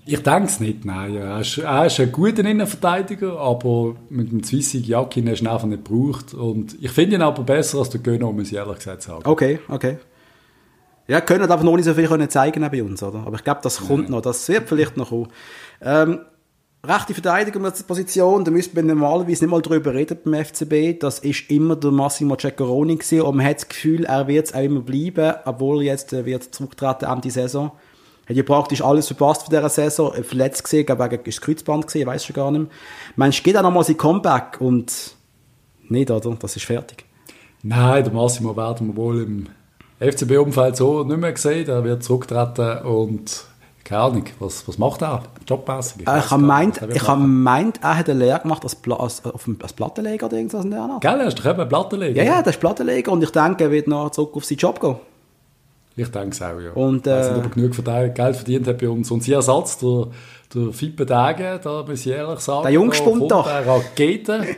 [0.05, 1.15] Ich denke es nicht, nein.
[1.15, 5.49] Er ist, er ist ein guter Innenverteidiger, aber mit dem Zwissig Jakin hast du ihn
[5.49, 6.36] einfach nicht gebraucht.
[6.36, 9.23] Und ich finde ihn aber besser als der Gönner, muss ich ehrlich gesagt sagen.
[9.25, 9.97] Okay, okay.
[11.08, 13.23] Ja, können aber noch nicht so viel können zeigen bei uns, oder?
[13.25, 15.29] Aber ich glaube, das kommt noch, das wird vielleicht noch kommen.
[15.81, 16.19] Ähm,
[16.88, 21.00] rechte Verteidigungsposition, da müsste man normalerweise nicht mal drüber reden beim FCB.
[21.00, 24.54] Das ist immer der Massimo Ceccaroni gewesen und man hat das Gefühl, er wird es
[24.54, 27.71] auch immer bleiben, obwohl jetzt äh, wird zurücktreten Ende Saison.
[28.28, 32.08] Hat ja praktisch alles verpasst von dieser Saison, verletzt gesehen, glaube ich, ist Kreuzband gesehen,
[32.08, 32.71] weiß schon gar nicht.
[33.15, 35.15] Mensch, geht auch nochmal sein Comeback und
[35.89, 36.36] nicht, oder?
[36.39, 37.06] Das ist fertig.
[37.62, 39.48] Nein, der Massimo werden wir wohl im
[40.00, 41.67] FCB-Umfeld so nicht mehr gesehen.
[41.67, 43.45] Er wird zurücktreten und
[43.86, 45.21] keine Ahnung, was, was macht er?
[45.48, 46.02] Jobmäßig?
[46.02, 49.21] Ich, äh, ich habe meint, ich meint, er hat eine Lehre gemacht als, als,
[49.62, 51.02] als Plattenleger oder irgendwas in der Art.
[51.02, 52.24] Gell, er ist doch eben Plattenleger.
[52.24, 54.82] Ja, ja, der ist Plattenleger und ich denke, er wird noch zurück auf seinen Job
[54.82, 54.95] gehen.
[55.95, 56.71] Ich denke es auch, ja.
[56.71, 59.12] Und, äh, also, ob er genug Geld verdient hat bei uns.
[59.12, 60.08] Und sein Ersatz, der,
[60.54, 63.43] der Fippe Dage, da muss ich ehrlich sagen, der Jungspund da.
[63.43, 64.45] Der Rakete.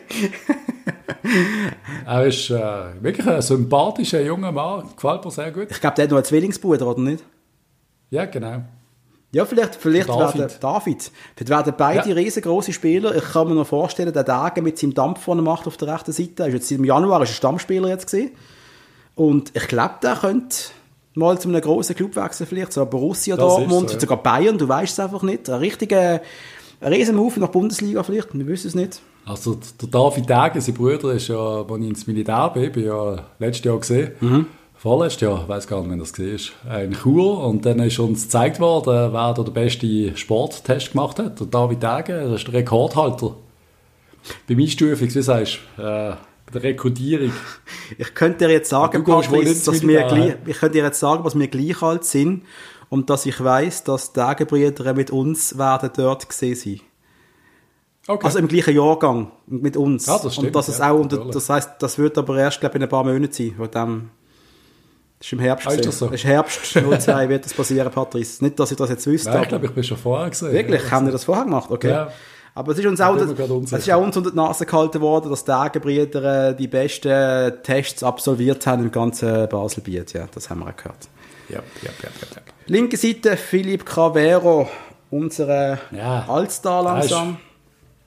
[2.08, 2.62] er ist äh,
[3.02, 5.68] wirklich ein sympathischer junger Mann, gefällt mir sehr gut.
[5.70, 7.24] Ich glaube, der hat noch einen Zwillingsbruder, oder nicht?
[8.10, 8.64] Ja, genau.
[9.32, 10.40] Ja, vielleicht, vielleicht David.
[10.40, 11.12] werden David.
[11.36, 12.16] Vielleicht werden beide ja.
[12.16, 13.16] riesengroße Spieler.
[13.16, 16.14] Ich kann mir noch vorstellen, der Dage mit seinem Dampf, er macht auf der rechten
[16.14, 18.32] Seite, ist jetzt im Januar ist ein Stammspieler jetzt gesehen.
[19.16, 20.56] Und ich glaube, der könnte
[21.16, 24.00] mal zu einem großen Club wechseln, vielleicht so Borussia das Dortmund, so, ja.
[24.00, 25.50] sogar Bayern, du weißt es einfach nicht.
[25.50, 26.22] Ein richtiger
[26.82, 29.02] Riesenmove nach Bundesliga vielleicht, wir wissen es nicht.
[29.26, 33.26] Also der David Dage, sein Bruder, ist ja, als ich ins Militär bin, bin ja
[33.40, 34.12] letztes Jahr gesehen.
[34.22, 34.46] Mhm
[34.78, 36.18] vorletztes Jahr, ich weiß gar nicht, wann das
[36.66, 37.44] war, in Chur.
[37.44, 41.40] Und dann ist uns gezeigt worden, wer da den besten Sporttest gemacht hat.
[41.40, 43.36] Der David Dage, das ist der Rekordhalter.
[44.48, 47.32] Beim Einstufung, wie sagst du, äh, bei der Rekrutierung.
[47.98, 51.40] Ich könnte dir jetzt sagen, Patrice, dass wir gleich, ich könnte dir jetzt sagen, dass
[51.40, 52.44] wir gleich alt sind
[52.90, 56.82] und dass ich weiß, dass die Dagenbrüder mit uns werden dort gesehen sein.
[58.08, 58.26] Okay.
[58.26, 60.06] Also im gleichen Jahrgang mit uns.
[60.06, 62.60] Ja, das stimmt, und dass es ja, auch, und das heißt, das wird aber erst,
[62.60, 64.10] glaube ich, in ein paar Monaten sein, von dem
[65.20, 65.68] das ist im Herbst.
[65.68, 66.06] Ist das, so?
[66.06, 68.44] das ist Herbst 02 wird das passieren, Patrice.
[68.44, 69.32] Nicht, dass ich das jetzt wüsste.
[69.32, 70.52] Nein, ich glaube, ich bin schon vorher gesehen.
[70.52, 70.84] Wirklich?
[70.84, 71.72] Ja, Haben wir das vorher gemacht?
[71.72, 71.90] Okay.
[71.90, 72.12] Ja.
[72.54, 75.44] Aber es ist uns auch, es ist auch uns unter die Nase gehalten worden, dass
[75.44, 80.14] die Dagenbrüder äh, die besten Tests absolviert haben im ganzen Baselbiet.
[80.14, 81.08] Ja, das haben wir auch gehört.
[81.50, 82.42] Ja, ja, ja, ja.
[82.66, 84.68] Linke Seite Philipp Cavero,
[85.12, 86.26] unser ja.
[86.28, 87.38] Allstar langsam.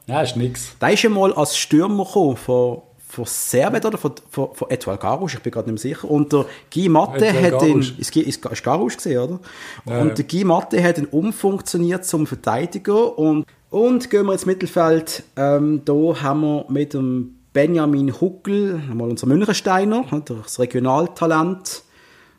[0.07, 0.79] Ja, ist, ja, ist nix.
[0.81, 3.99] Der ist mal als Stürmer gekommen, von von Servet oder?
[3.99, 6.11] Von, von, von Etoile Garouche, ich bin gerade nicht mehr sicher.
[6.11, 9.41] Und der Guy Matte Etoile hat ihn, ist, ist, ist Garouche gesehen, oder?
[9.87, 13.19] Ja, und der Guy Matte hat ihn umfunktioniert zum Verteidiger.
[13.19, 15.93] Und, und gehen wir ins Mittelfeld, ähm, da
[16.23, 21.83] haben wir mit dem Benjamin Huckel, einmal unser Münchensteiner, das Regionaltalent,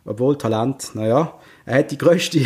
[0.06, 1.34] obwohl Talent, naja,
[1.72, 2.42] er hat die grösste,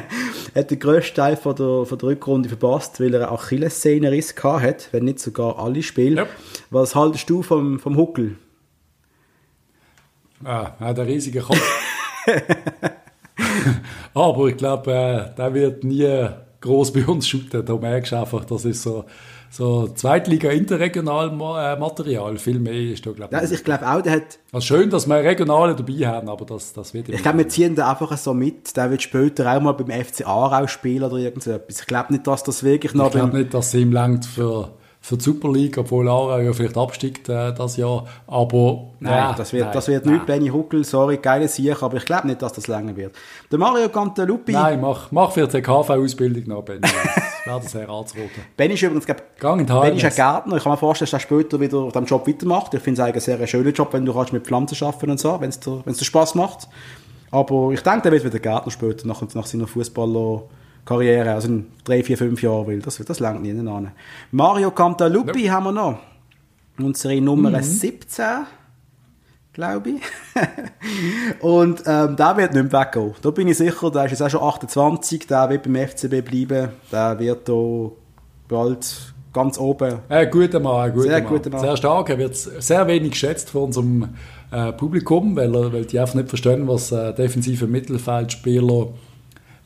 [0.54, 5.04] hat den grössten Teil von der, von der Rückrunde verpasst, weil er Achillessehnenriss hat, wenn
[5.04, 6.16] nicht sogar alle Spiele.
[6.16, 6.26] Ja.
[6.68, 8.36] Was haltest du vom, vom Huckel?
[10.44, 11.58] Ah, er hat einen riesigen Kopf.
[14.12, 16.28] Aber ich glaube, äh, der wird nie
[16.60, 17.64] groß bei uns shooten.
[17.64, 19.06] Da merkst du einfach, das ist so
[19.56, 23.40] so Zweitliga interregional äh, Material, viel mehr ist da, glaube ich.
[23.40, 24.38] Also ich glaube auch, der hat...
[24.52, 27.08] Also schön, dass wir Regionale dabei haben, aber das, das wird...
[27.08, 30.26] Ich glaube, wir ziehen da einfach so mit, der wird später auch mal beim FC
[30.26, 31.80] Aarau spielen oder irgend so etwas.
[31.80, 33.06] Ich glaube nicht, dass das wirklich noch...
[33.06, 34.72] Ich glaube nicht, dass sie ihm langt für
[35.06, 38.06] für die Super League, obwohl Aarau ja vielleicht absteigt äh, das Jahr.
[38.26, 41.98] Aber nein, nein das wird, nein, das wird nicht Benny Huckel, sorry, geile Sieg, aber
[41.98, 43.14] ich glaube nicht, dass das länger wird.
[43.52, 44.50] Der Mario Cantalupi...
[44.50, 46.80] Nein, mach, mach für die KV-Ausbildung noch, Benny.
[47.46, 48.42] Das wäre sehr anzuraten.
[48.56, 50.56] Benny ist übrigens, glaub, ist ein Gärtner.
[50.56, 52.74] Ich kann mir vorstellen, dass er später wieder auf diesem Job weitermacht.
[52.74, 55.20] Ich finde es eigentlich ein sehr schöner Job, wenn du kannst mit Pflanzen arbeiten und
[55.20, 56.66] so, wenn es dir, dir Spaß macht.
[57.30, 60.42] Aber ich denke, der wird wieder Gärtner später, nach, nach seiner Fußballer
[60.86, 62.80] Karriere, also in drei, vier, fünf Jahren will.
[62.80, 63.90] Das, das langt nicht an.
[64.30, 65.50] Mario Cantalupi nope.
[65.50, 65.98] haben wir noch.
[66.78, 67.62] Unsere Nummer mhm.
[67.62, 68.24] 17,
[69.52, 70.02] glaube ich.
[71.42, 73.14] und ähm, der wird nicht mehr weggehen.
[73.20, 76.70] Da bin ich sicher, der ist jetzt auch schon 28, der wird beim FCB bleiben.
[76.92, 77.90] Der wird da
[78.48, 79.98] bald ganz oben.
[80.08, 81.32] Ein guter Mann, ein guter sehr Mann.
[81.32, 81.60] Guter Mann.
[81.60, 82.10] Sehr stark.
[82.10, 84.08] Er wird sehr wenig geschätzt von unserem
[84.52, 88.88] äh, Publikum, weil, er, weil die einfach nicht verstehen, was äh, defensive Mittelfeldspieler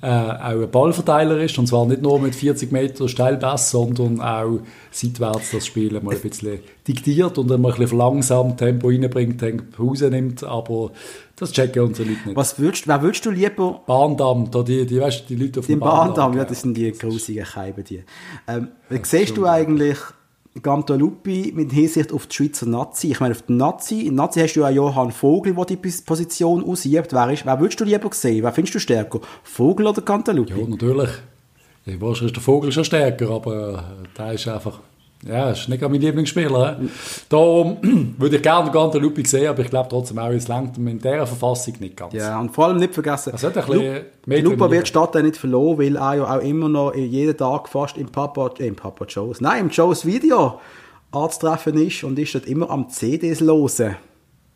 [0.03, 1.59] äh, auch ein Ballverteiler ist.
[1.59, 4.61] Und zwar nicht nur mit 40 Meter Steilpass, sondern auch
[4.91, 9.39] seitwärts das Spiel mal ein bisschen diktiert und dann mal ein bisschen verlangsamt Tempo reinbringt,
[9.39, 10.43] Tempo rausnimmt.
[10.45, 10.93] Aber
[11.37, 12.37] das checken unsere Leute nicht.
[12.37, 13.83] Was würdest, wer würdest du lieber?
[13.87, 16.15] Bahndamm, da die, die, weißt, die Leute auf dem Bahndamm.
[16.15, 18.03] Bahndamm, ja, das sind die grusigen Scheiben, die.
[18.49, 19.99] Ähm, wie siehst du eigentlich
[20.61, 23.13] Gantalupi mit Hinsicht auf die Schweizer Nazi?
[23.13, 26.03] Ich meine, auf die Nazi, in Nazi hast du ja Johann Vogel, der die Pos-
[26.03, 27.13] Position ausübt.
[27.13, 28.43] Wer, ist, wer würdest du lieber sehen?
[28.43, 29.21] Wer findest du stärker?
[29.45, 30.61] Vogel oder Gantalupi?
[30.61, 31.11] Ja, natürlich.
[31.87, 34.81] Ja, wahrscheinlich ist der Vogel schon stärker, aber äh, der ist einfach...
[35.27, 36.79] Ja, ist nicht gerade mein Lieblingsspieler.
[36.81, 36.89] He?
[37.29, 37.77] Darum
[38.19, 41.27] würde ich gerne den Lupi sehen, aber ich glaube trotzdem auch, es langt in dieser
[41.27, 42.15] Verfassung nicht ganz.
[42.15, 43.43] Ja, und vor allem nicht vergessen, Das
[44.27, 47.69] mehr Lupa wird Stadt auch nicht verloren, weil er ja auch immer noch jeden Tag
[47.69, 50.59] fast im Papa, äh, im Papa Joe's, nein, im Joe's Video
[51.13, 53.97] anzutreffen ist und ist dort immer am CDs losen.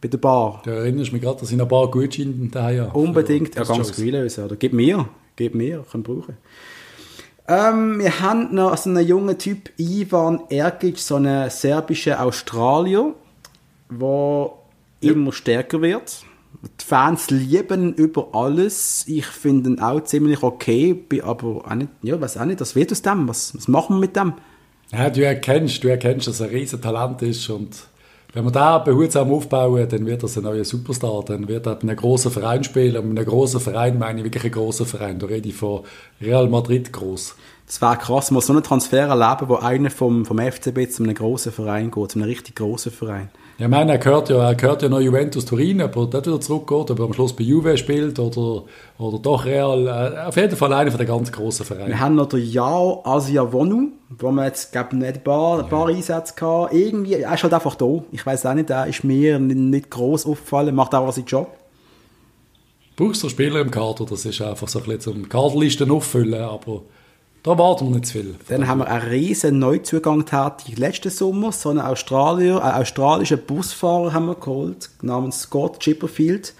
[0.00, 0.62] Bei der Bar.
[0.64, 2.90] Da erinnerst du mich gerade, dass ich noch ein paar Gutscheine da habe.
[2.98, 4.44] Unbedingt, ja, ganz das viel lösen.
[4.44, 6.37] Oder gib mir, gib mir, können brauchen.
[7.46, 13.14] Ähm, wir haben noch so einen jungen Typ, Ivan Ergic, so einen serbischen Australier,
[13.90, 14.50] der
[15.00, 16.24] immer stärker wird.
[16.80, 19.04] Die Fans lieben ihn über alles.
[19.07, 22.74] Ich finde ihn auch ziemlich okay, bin aber auch nicht, ja, weiß auch nicht, was
[22.74, 23.28] wird aus dem?
[23.28, 24.33] Was, was machen wir mit dem?
[24.92, 27.87] Ja, du erkennst, du erkennst, dass er ein riesen Talent ist und
[28.35, 31.25] wenn wir da behutsam aufbauen, dann wird das ein neuer Superstar.
[31.25, 32.97] Dann wird er bei einem grossen Verein spielen.
[32.97, 35.20] Und mit einem grossen Verein meine ich wirklich einen grossen Verein.
[35.20, 35.83] Da rede ich von
[36.20, 37.37] Real Madrid groß.
[37.66, 41.14] Das wäre krass, mal so einen Transfer erleben, wo einer vom, vom FCB zu einem
[41.14, 43.31] grossen Verein geht, zu einem richtig grossen Verein.
[43.57, 46.27] Ja, ich meine, er gehört ja, er gehört ja noch Juventus Turin, ob er dort
[46.27, 48.64] wieder zurückgeht, ob er am Schluss bei Juve spielt oder,
[48.99, 49.87] oder doch Real.
[49.87, 52.01] Äh, auf jeden Fall einer von den ganz grossen Wir Vereinen.
[52.01, 56.35] haben noch den Yao Asiawonu, wo wir jetzt, glaube nicht ein paar, ein paar Einsätze
[56.40, 56.77] hatten.
[56.77, 58.03] Irgendwie, er ist halt einfach da.
[58.11, 61.49] Ich weiß auch nicht, er ist mir nicht, gross aufgefallen, macht auch seinen Job.
[62.97, 66.83] Brauchst du Spieler im Kader, das ist einfach so ein bisschen zum Kaderlisten auffüllen, aber
[67.44, 68.35] da warten wir nicht zu viel.
[68.48, 71.52] Dann haben wir einen riesen Neuzugang tätig letzten Sommer.
[71.52, 76.54] So einen Australier, einen australischen Busfahrer haben wir geholt, namens Scott Chipperfield.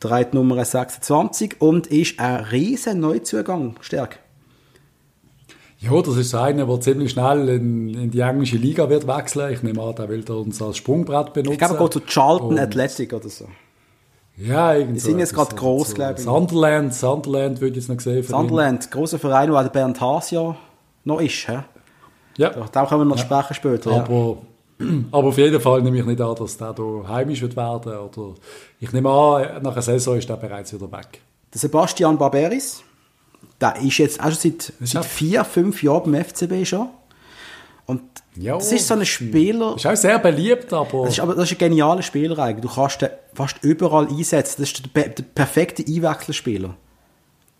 [0.00, 3.76] Trägt Nummer 26 und ist ein riesen Neuzugang.
[3.82, 4.18] Stark.
[5.78, 9.52] Ja, das ist einer, der ziemlich schnell in, in die englische Liga wird wechseln.
[9.52, 11.52] Ich nehme an, der will da uns als Sprungbrett benutzen.
[11.52, 13.46] Ich glaube, er geht zu Charlton Und- Athletic oder so.
[14.36, 14.94] Ja, irgendwie.
[14.94, 16.24] Die sind jetzt gerade gross, glaube ich.
[16.24, 18.22] Sunderland, Sunderland würde ich jetzt noch sehen.
[18.22, 20.56] Sunderland, grosser Verein, wo auch der Bernd Haas ja
[21.04, 21.46] noch ist.
[21.46, 21.58] He?
[22.38, 23.90] Ja, Da können wir noch sprechen später.
[23.90, 24.04] Ja.
[24.04, 24.38] aber,
[25.12, 27.92] aber auf jeden Fall nehme ich nicht an, dass der hier heimisch wird werden.
[27.92, 28.34] Oder
[28.80, 31.20] ich nehme an, nach einer Saison ist der bereits wieder weg.
[31.52, 32.82] Der Sebastian Barberis,
[33.60, 36.88] der ist jetzt auch schon seit, seit vier, fünf Jahren beim FCB schon.
[37.84, 38.00] Und
[38.36, 41.50] Ja, das ist so ein Spieler, Ist auch sehr beliebt, aber das ist, aber das
[41.50, 42.70] ist ein genialer Spieler eigentlich.
[42.70, 44.62] Du kannst den fast überall einsetzen.
[44.62, 46.74] Das ist der, der perfekte Einwechselspieler.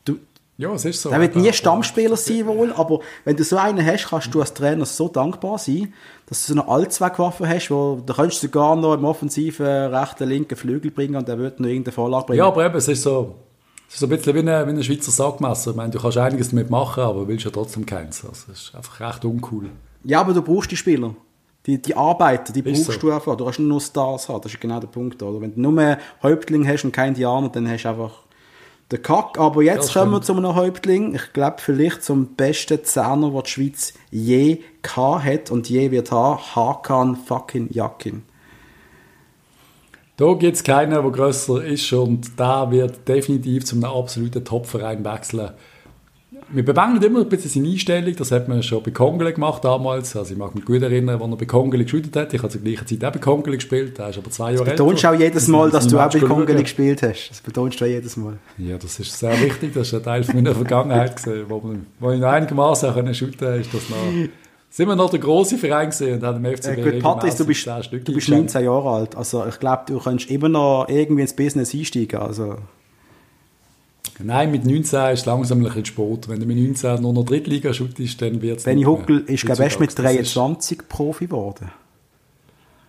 [0.04, 0.16] Du,
[0.56, 1.10] ja, es ist so.
[1.10, 4.54] der wird nie Stammspieler sein wohl, aber wenn du so einen hast, kannst du als
[4.54, 5.92] Trainer so dankbar sein,
[6.26, 10.26] dass du so eine Allzweckwaffe hast, wo da könntest du sogar noch im offensiven rechten,
[10.26, 12.38] linken Flügel bringen und der wird noch irgendeine Vorlage bringen.
[12.38, 13.34] Ja, aber eben, es ist so,
[13.88, 15.72] es ist so ein bisschen wie ein, wie ein Schweizer Sackmesser.
[15.72, 18.24] Ich meine, du kannst einiges damit machen, aber willst ja trotzdem keins.
[18.24, 19.68] Also, es ist einfach recht uncool.
[20.04, 21.14] Ja, aber du brauchst die Spieler.
[21.66, 23.06] Die, die Arbeiter, die Ist brauchst so.
[23.08, 23.36] du einfach.
[23.36, 24.42] Du kannst nur Stars haben.
[24.42, 25.22] Das ist genau der Punkt.
[25.22, 25.40] Oder?
[25.40, 28.22] Wenn du nur Häuptling hast und keinen Indianer, dann hast du einfach
[28.90, 29.38] den Kack.
[29.38, 31.14] Aber jetzt kommen wir zu einem Häuptling.
[31.14, 36.10] Ich glaube, vielleicht zum besten Zehner, den die Schweiz je gehabt hat und je wird
[36.10, 36.40] haben.
[36.54, 38.22] Hakan fucking Yakin.
[40.16, 45.04] Da gibt es keinen, der grösser ist und der wird definitiv zu einem absoluten Topverein
[45.04, 45.50] wechseln.
[46.54, 50.14] Wir bemängeln immer ein bisschen seine Einstellung, das hat man schon bei Kongele gemacht damals.
[50.14, 52.34] Also ich mag mich gut erinnern, als er bei Kongele gespielt hat.
[52.34, 55.06] Ich habe zur gleichen Zeit auch bei Kongele gespielt, der ist aber zwei Jahre Betonst
[55.06, 56.20] auch jedes Mal, dass du auch bei.
[56.20, 57.30] Kongeli gespielt hast.
[57.30, 58.38] Das betonst du auch jedes Mal.
[58.58, 61.86] Ja, das ist sehr wichtig, das ist ein Teil von meiner Vergangenheit gewesen, wo, man,
[61.98, 63.96] wo ich noch einigermaßen auch können shooten konnte, ist das noch...
[64.68, 67.46] Sind wir noch der grosse Verein gesehen und haben im FCB Äh, gut, Patrice, du
[67.46, 68.54] bist, regelmässig 10 Stück du bist eingeschenkt.
[68.54, 69.16] 19 Jahre alt.
[69.16, 72.20] Also ich glaube, du kannst immer noch irgendwie ins Business einsteigen.
[72.20, 72.56] Also
[74.18, 76.28] Nein, mit 19 ist es langsam ein bisschen Sport.
[76.28, 79.62] Wenn du mit 19 nur noch Drittliga shootest, dann wird es Benny Huckel ist, glaube
[79.62, 80.18] ich, erst mit heutzutage.
[80.18, 81.70] Das ist- 23 Profi geworden.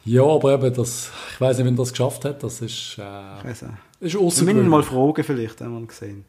[0.06, 2.43] Ja, aber eben, das, ich weiß nicht, wenn er das geschafft hat.
[2.43, 3.52] Das ist, äh,
[4.02, 6.26] ist wir müssen mal fragen, vielleicht, haben wir gesehen.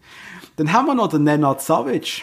[0.56, 2.22] Dann haben wir noch den Nenad Savic.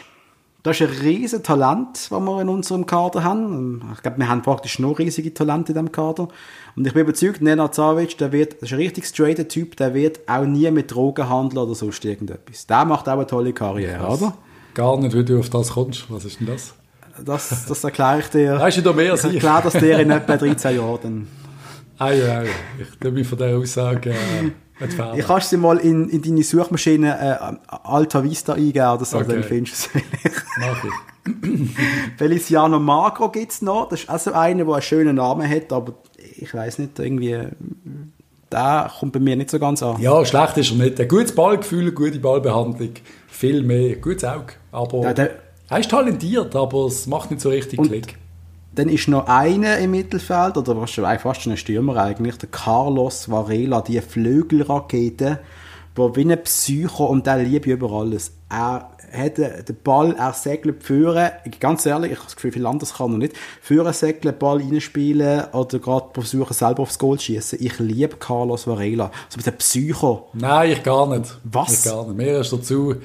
[0.63, 3.81] Das ist ein riesiges Talent, das wir in unserem Kader haben.
[3.95, 6.27] Ich glaube, wir haben praktisch nur riesige Talente in diesem Kader.
[6.75, 9.95] Und ich bin überzeugt, Nenad Savic, der wird, das ist ein richtig straighter Typ, der
[9.95, 12.67] wird auch nie mit Drogen handeln oder sonst irgendetwas.
[12.67, 14.33] Der macht auch eine tolle Karriere, oder?
[14.75, 16.05] Gar nicht, wie du auf das kommst.
[16.09, 16.73] Was ist denn das?
[17.25, 18.59] Das, das erkläre ich dir.
[18.59, 19.33] Weißt du da mehr ich als ich?
[19.33, 21.27] erkläre das dir in etwa 13 Jahren.
[21.97, 22.49] Ah, ja, ja.
[22.79, 24.51] Ich tue mich von dieser Aussage äh.
[25.15, 29.27] Ich kannst sie mal in, in deine Suchmaschine äh, Alta Vista eingeben oder so, Okay.
[29.33, 30.31] dann findest du es.
[30.59, 30.91] Mach ich.
[32.17, 33.89] Feliciano Magro gibt's noch.
[33.89, 35.93] Das ist also einer, der einen schönen Namen hat, aber
[36.37, 37.37] ich weiß nicht, irgendwie,
[38.51, 40.01] der kommt bei mir nicht so ganz an.
[40.01, 40.99] Ja, schlecht ist er nicht.
[40.99, 42.91] Ein gutes Ballgefühl, gute Ballbehandlung,
[43.27, 44.53] viel mehr, gutes Auge.
[44.71, 45.31] Aber Ja, der-
[45.69, 48.15] er ist talentiert, aber es macht nicht so richtig Klick.
[48.73, 52.49] Dann ist noch einer im Mittelfeld, oder was schon, fast schon ein Stürmer eigentlich, der
[52.49, 55.39] Carlos Varela, die Flügelrakete,
[55.97, 58.31] der wie ein Psycho und der liebe über alles.
[58.49, 62.65] Er hat den den Ball, er segelt führen, ganz ehrlich, ich habe das Gefühl, viel
[62.65, 67.25] anderes kann er nicht, führen, segeln, Ball reinspielen oder gerade versuchen, selber aufs Goal zu
[67.25, 67.59] schießen.
[67.61, 69.11] Ich liebe Carlos Varela.
[69.27, 70.29] So ein bisschen Psycho.
[70.33, 71.37] Nein, ich gar nicht.
[71.43, 71.85] Was?
[71.85, 72.15] Ich gar nicht.
[72.15, 72.95] Mir ist dazu,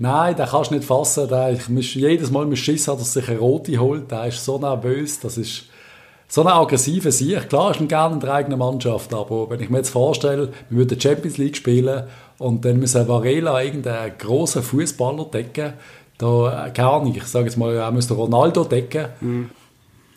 [0.00, 1.28] nein, den kannst du nicht fassen.
[1.28, 4.10] Der, ich muss jedes Mal mit Schiss haben, dass er sich eine rote holt.
[4.10, 5.66] Der ist so nervös, das ist
[6.26, 7.48] so eine aggressive Sicht.
[7.48, 10.78] Klar ist er gerne in der eigenen Mannschaft, aber wenn ich mir jetzt vorstelle, wir
[10.78, 12.04] würden Champions League spielen
[12.38, 15.74] und dann müssen Varela irgendeinen grossen Fußballer decken,
[16.18, 19.06] da, äh, keine Ahnung, ich sage jetzt mal, er müsste Ronaldo decken.
[19.20, 19.50] Mhm.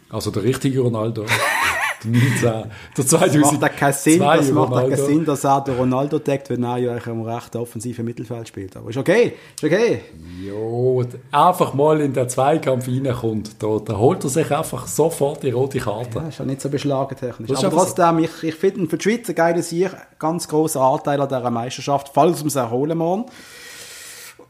[0.09, 1.25] Also der richtige Ronaldo.
[2.05, 4.95] 19, der Das macht keinen Sinn, 2002 das macht keinen.
[4.97, 8.75] Sinn, dass er den Ronaldo deckt, wenn er ja eigentlich am rechten offensiven Mittelfeld spielt.
[8.77, 10.01] Aber ist okay, ist okay.
[10.41, 15.51] Jo, einfach mal in den Zweikampf reinkommt, da, da holt er sich einfach sofort die
[15.51, 16.19] rote Karte.
[16.19, 17.49] Ja, ist ja nicht so beschlagen technisch.
[17.49, 17.85] Das ist Aber so.
[17.85, 21.51] trotzdem, ich, ich finde für die Schweiz ein geiler Sieg, ganz grosser Anteil an dieser
[21.51, 23.25] Meisterschaft, falls wir es erholen morgen.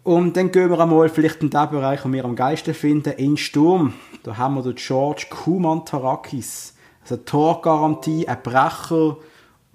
[0.03, 3.37] Und dann gehen wir einmal vielleicht in den Bereich, den wir am geilsten finden, in
[3.37, 3.93] Sturm.
[4.23, 6.72] Da haben wir den George Kuman-Tarakis.
[7.03, 9.17] Also eine Torgarantie, ein Brecher,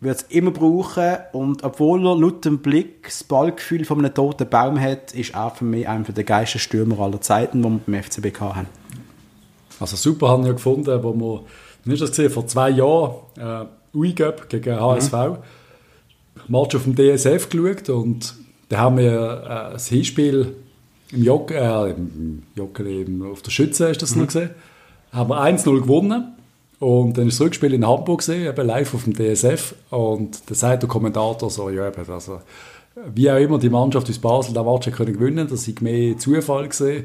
[0.01, 1.17] wird es immer brauchen.
[1.33, 5.51] Und obwohl er laut dem Blick das Ballgefühl von einem toten Baum hat, ist er
[5.51, 8.67] für mich einer der geilsten Stürmer aller Zeiten, die wir beim FCB haben.
[9.81, 11.41] Also super haben wir gefunden, wo wir,
[11.85, 13.65] wann ist das gesehen, vor zwei Jahren, äh,
[13.97, 15.13] UIGöp gegen HSV,
[16.49, 18.35] Match auf dem DSF geschaut und
[18.69, 20.55] da haben wir äh, das Hinspiel
[21.13, 24.51] im Jock, äh, im im- auf der Schütze ist das noch gesehen,
[25.13, 26.35] haben wir 1-0 gewonnen
[26.81, 30.55] und dann ist das Rückspiel in Hamburg gesehen, eben live auf dem DSF und da
[30.55, 32.41] sagt der Kommentator so, ja eben, also
[33.15, 36.69] wie auch immer die Mannschaft aus Basel den Match können gewinnen, das sei mehr Zufall
[36.69, 37.05] gesehen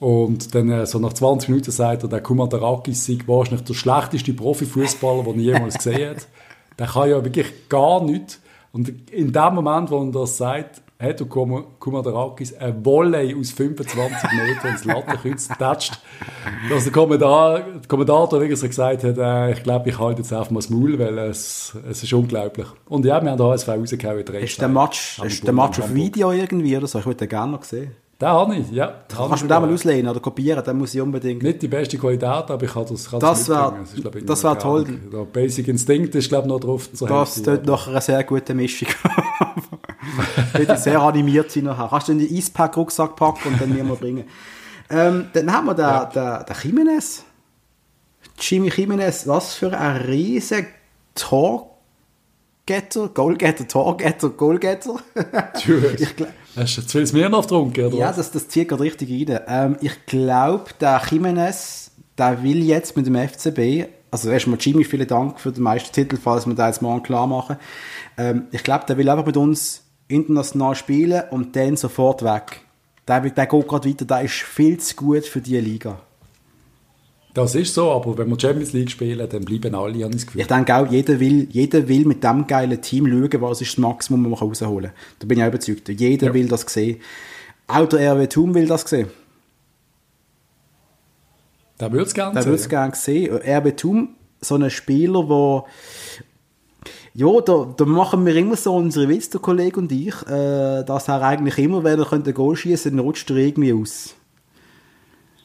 [0.00, 4.32] und dann äh, so nach 20 Minuten sagt er, der Kumadarakis sei wahrscheinlich der schlechteste
[4.32, 6.28] Profifußballer, den er jemals gesehen hat.
[6.78, 8.40] Der kann ja wirklich gar nichts.
[8.72, 13.52] Und in dem Moment, wo er das sagt, hat der Kum- Kumadarakis ein Volley aus
[13.52, 16.00] 25 Metern ins Lattenkreuz getatscht.
[16.68, 20.32] Dass der Kommentator, der Kommentator wirklich so gesagt hat, äh, ich glaube, ich halte jetzt
[20.32, 22.66] einfach mal das Maul, weil es, es ist unglaublich.
[22.86, 24.24] Und ja, wir haben den HSV rausgehauen.
[24.26, 25.94] Ist der Match, ist der Match und auf.
[25.94, 26.98] Video irgendwie oder so?
[26.98, 27.92] Ich würde den gerne noch sehen.
[28.20, 28.86] Den habe ich, ja.
[28.88, 29.74] Den Kannst du mir den mal sogar.
[29.74, 30.64] auslehnen oder kopieren?
[30.64, 31.40] Den muss ich unbedingt.
[31.42, 33.84] Nicht die beste Qualität, aber ich kann das, kann Das wär- mitbringen.
[33.84, 34.84] ist, glaub ich, das noch wär toll.
[35.12, 38.56] Der Basic Instinct ist, glaube ich, noch drauf zu Das tut nach einer sehr guten
[38.56, 38.88] Mischung.
[40.52, 41.86] Würde sehr animiert sein nachher.
[41.90, 44.24] Kannst du in den Eispack-Rucksack packen und dann mir mal bringen.
[44.90, 47.24] Ähm, dann haben wir den, den, den Jimenez.
[48.40, 49.28] Jimmy Jimenez.
[49.28, 50.66] Was für ein riesen
[51.14, 54.96] Torgetter, Goalgetter, Torgetter, Goalgetter.
[55.98, 56.14] Ich
[56.58, 57.96] Hast du zu viel Smirnoff getrunken, oder?
[57.96, 59.40] Ja, das, das zieht gerade richtig rein.
[59.46, 65.06] Ähm, ich glaube, der Jimenez, der will jetzt mit dem FCB, also erstmal Jimmy, vielen
[65.06, 67.56] Dank für den Meistertitel, falls wir da jetzt morgen klar machen.
[68.16, 72.62] Ähm, ich glaube, der will einfach mit uns international spielen und dann sofort weg.
[73.06, 76.00] Der, der geht gerade weiter, der ist viel zu gut für diese Liga.
[77.38, 80.40] Das ist so, aber wenn wir Champions League spielen, dann bleiben alle, ich das Gefühl.
[80.40, 83.78] Ich denke auch, jeder will, jeder will mit dem geilen Team schauen, was ist das
[83.78, 84.92] Maximum, was man rausholen kann.
[85.20, 85.88] Da bin ich auch überzeugt.
[85.88, 86.34] Jeder Ja.
[86.34, 87.00] will das sehen.
[87.68, 89.06] Auch der RW Thum will das sehen.
[91.78, 92.50] Der würde es gerne Der sehen.
[92.50, 93.36] würde es gerne sehen.
[93.36, 94.08] RB Thum,
[94.40, 95.64] so ein Spieler, wo
[97.14, 101.06] ja, da, da machen wir immer so unsere Witze, der Kollege und ich, äh, dass
[101.06, 104.16] er eigentlich immer, wenn er könnte Goal schießen, dann rutscht er irgendwie aus.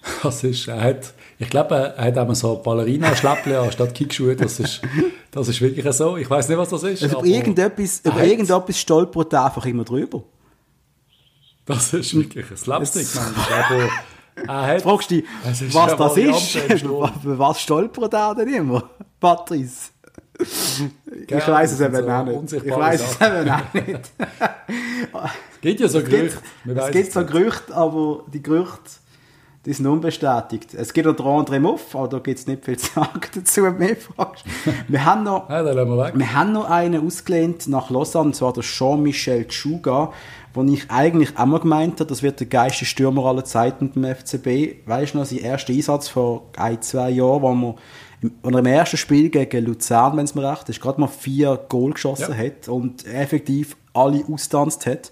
[0.23, 4.35] Das ist, er hat, ich glaube, er hat einmal so Ballerina-Schläppchen anstatt Kickschuhe.
[4.35, 4.81] Das ist,
[5.31, 6.17] das ist wirklich so.
[6.17, 7.03] Ich weiß nicht, was das ist.
[7.03, 10.23] Also über irgendetwas, er über hat- irgendetwas stolpert er einfach immer drüber.
[11.65, 13.63] Das ist wirklich ein Slapstick, manchmal.
[13.63, 13.89] Aber
[14.47, 15.25] er hat, Fragst du dich,
[15.71, 16.83] was das ist?
[16.83, 18.89] Über was stolpert er denn immer?
[19.19, 19.91] Patrice?
[20.39, 22.53] Ich Gell, weiß es eben so auch nicht.
[22.65, 23.99] Ich weiß es eben auch nicht.
[24.67, 26.39] Es gibt ja so Es Gerüchte.
[26.65, 27.31] gibt, es gibt es so nicht.
[27.31, 28.79] Gerüchte, aber die Gerüchte,
[29.65, 30.73] Die sind unbestätigt.
[30.73, 33.63] Es gibt noch den André Muff, aber da gibt es nicht viel zu sagen dazu,
[33.63, 34.43] wenn du mich fragst.
[34.89, 38.51] Wir haben noch, Ja, lassen wir wir haben noch einen ausgelehnt nach Lausanne, und zwar
[38.51, 40.11] der Jean-Michel Tschuga,
[40.53, 44.13] wo ich eigentlich auch mal gemeint habe, das wird der geilste Stürmer aller Zeiten beim
[44.15, 44.85] FCB.
[44.85, 47.75] Weißt du noch, sein erster Einsatz vor ein, zwei Jahren, wo wir
[48.53, 51.93] er im ersten Spiel gegen Luzern, wenn es mir recht ist, gerade mal vier Goal
[51.93, 52.45] geschossen Ja.
[52.45, 55.11] hat und effektiv alle austanzt hat.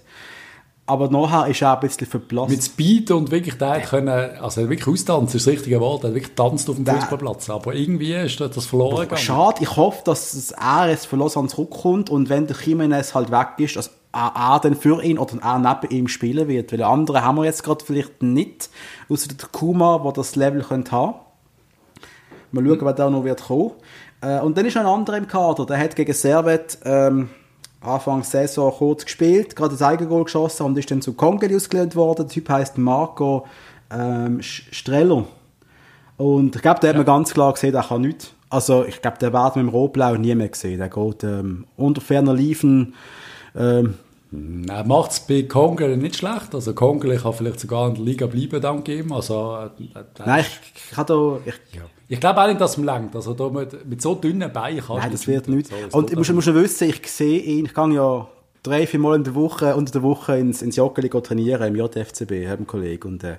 [0.92, 2.50] Aber nachher ist er auch ein bisschen verblasst.
[2.50, 4.08] Mit Speed und wirklich, der hat können,
[4.40, 7.48] also wirklich austanzen, ist das richtige Wort, er hat wirklich tanzt auf dem Der- Fußballplatz.
[7.48, 9.22] Aber irgendwie ist das verloren gegangen.
[9.22, 13.30] Schade, ich hoffe, dass es er jetzt für Lausanne zurückkommt und wenn der Jimenez halt
[13.30, 16.70] weg ist, dass er, dann für ihn oder er neben ihm spielen wird.
[16.72, 18.68] Weil die anderen haben wir jetzt gerade vielleicht nicht,
[19.08, 21.14] außer der Kuma, der das Level könnte haben.
[22.50, 23.70] Mal schauen, wer da noch wird kommen.
[24.20, 27.30] Äh, und dann ist ein anderer im Kader, der hat gegen Servet ähm,
[27.84, 32.26] Anfang Saison kurz gespielt, gerade das Eigengoal geschossen und ist dann zu Kongeli ausgelehnt worden.
[32.26, 33.46] Der Typ heißt Marco
[33.90, 35.24] ähm, Streller.
[36.16, 38.32] Und ich glaube, der hat man ganz klar gesehen, der kann nichts.
[38.50, 40.78] Also ich glaube, der wird mit dem Rotblau nie mehr gesehen.
[40.78, 42.94] Der geht ähm, unter ferner Liefen.
[43.56, 43.94] Ähm,
[44.68, 46.54] Er macht es bei Kongel nicht schlecht.
[46.54, 49.12] Also Kongel kann vielleicht sogar in der Liga bleiben, dank ihm.
[49.12, 51.38] Also, äh, äh, nein, ich, ich da...
[51.44, 51.54] Ich,
[52.12, 53.16] Ich glaube auch nicht, dass es ihm langt.
[53.16, 55.68] Also da mit, mit so dünnen Beinen kannst Nein, du das wird nicht.
[55.68, 58.28] So, und ich muss, schon wissen, ich sehe ihn, ich gehe ja
[58.62, 61.74] drei, vier Mal in der Woche, unter der Woche ins, ins Joggeli go trainieren, im
[61.74, 63.08] JFCB, haben Kollege.
[63.08, 63.36] Und äh,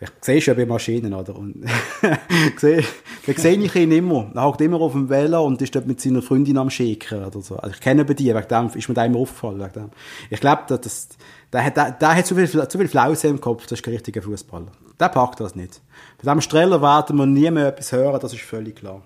[0.00, 1.36] ich sehe schon bei Maschinen, oder?
[1.36, 1.62] Und
[2.56, 2.82] sehe,
[3.26, 4.30] da sehe ich ihn immer.
[4.34, 7.42] Er hockt immer auf dem Velo und ist dort mit seiner Freundin am Schicken oder
[7.42, 7.56] so.
[7.56, 9.60] Also ich kenne bei dir, wegen dem ist mir da immer aufgefallen.
[9.60, 9.90] Wegen dem.
[10.30, 11.08] Ich glaube, das,
[11.52, 14.72] der, hat, hat zu viel, zu viel Flause im Kopf, das ist kein richtiger Fußballer.
[14.98, 15.82] Der packt das nicht.
[16.16, 19.02] Bei diesem Streller werden wir nie mehr etwas hören, das ist völlig klar.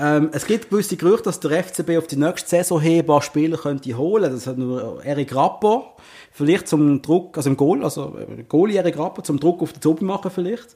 [0.00, 3.22] Ähm, es gibt gewisse Gerüchte, dass der FCB auf die nächste Saison hin ein paar
[3.22, 4.30] Spieler könnte holen.
[4.32, 5.84] Das hat nur Eric Rappo.
[6.32, 9.80] Vielleicht zum Druck, also im Goal, also äh, Goalie Eric Rappo, zum Druck auf den
[9.82, 10.74] Zubi machen vielleicht.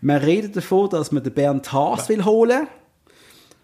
[0.00, 2.68] Man redet davon, dass man den Bernd Haas will holen.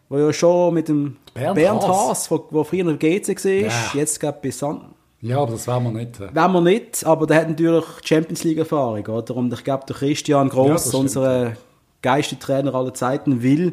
[0.08, 2.30] Wo ja schon mit dem Bernd Bernd, Haas?
[2.30, 3.70] Wo früher noch GC war, Ja.
[3.94, 4.80] jetzt gerade bei San
[5.20, 6.20] Ja, aber das werden wir nicht.
[6.20, 6.34] äh.
[6.34, 9.36] Wollen wir nicht, aber der hat natürlich Champions League Erfahrung, oder?
[9.36, 11.52] Und ich glaube, der Christian Gross, Ja, unser
[12.02, 13.72] geilste Trainer aller Zeiten, will äh,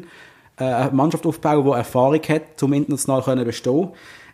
[0.56, 3.90] eine Mannschaft aufbauen, die Erfahrung hat, zum international können bestehen.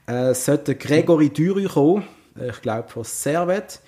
[0.07, 2.05] Äh, es sollte Gregory Düry kommen,
[2.39, 3.81] äh, ich glaube von Servet.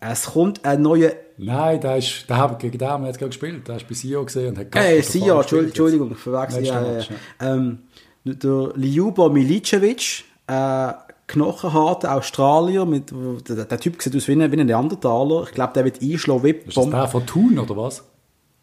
[0.00, 3.30] Es kommt ein neuer Nein, der ist, der hat, gegen den haben wir jetzt gerade
[3.30, 3.66] gespielt.
[3.68, 6.18] Der ist bei Sio gesehen und hat Äh, Gacko Sia, davor Entschuldigung, gespielt Entschuldigung, ich
[6.18, 6.60] verwechsel.
[6.60, 7.54] Letzter Ja, ja, Match, ja.
[7.54, 7.78] Ähm,
[8.24, 10.92] der Ljubo Milicevic, äh,
[11.28, 13.12] knochenharter Australier, mit,
[13.48, 15.44] der, der Typ sieht aus wie ein, wie ein Neandertaler.
[15.44, 16.50] Ich glaube, der wird einschlagen wie.
[16.50, 18.04] Ist das der von Thun oder was?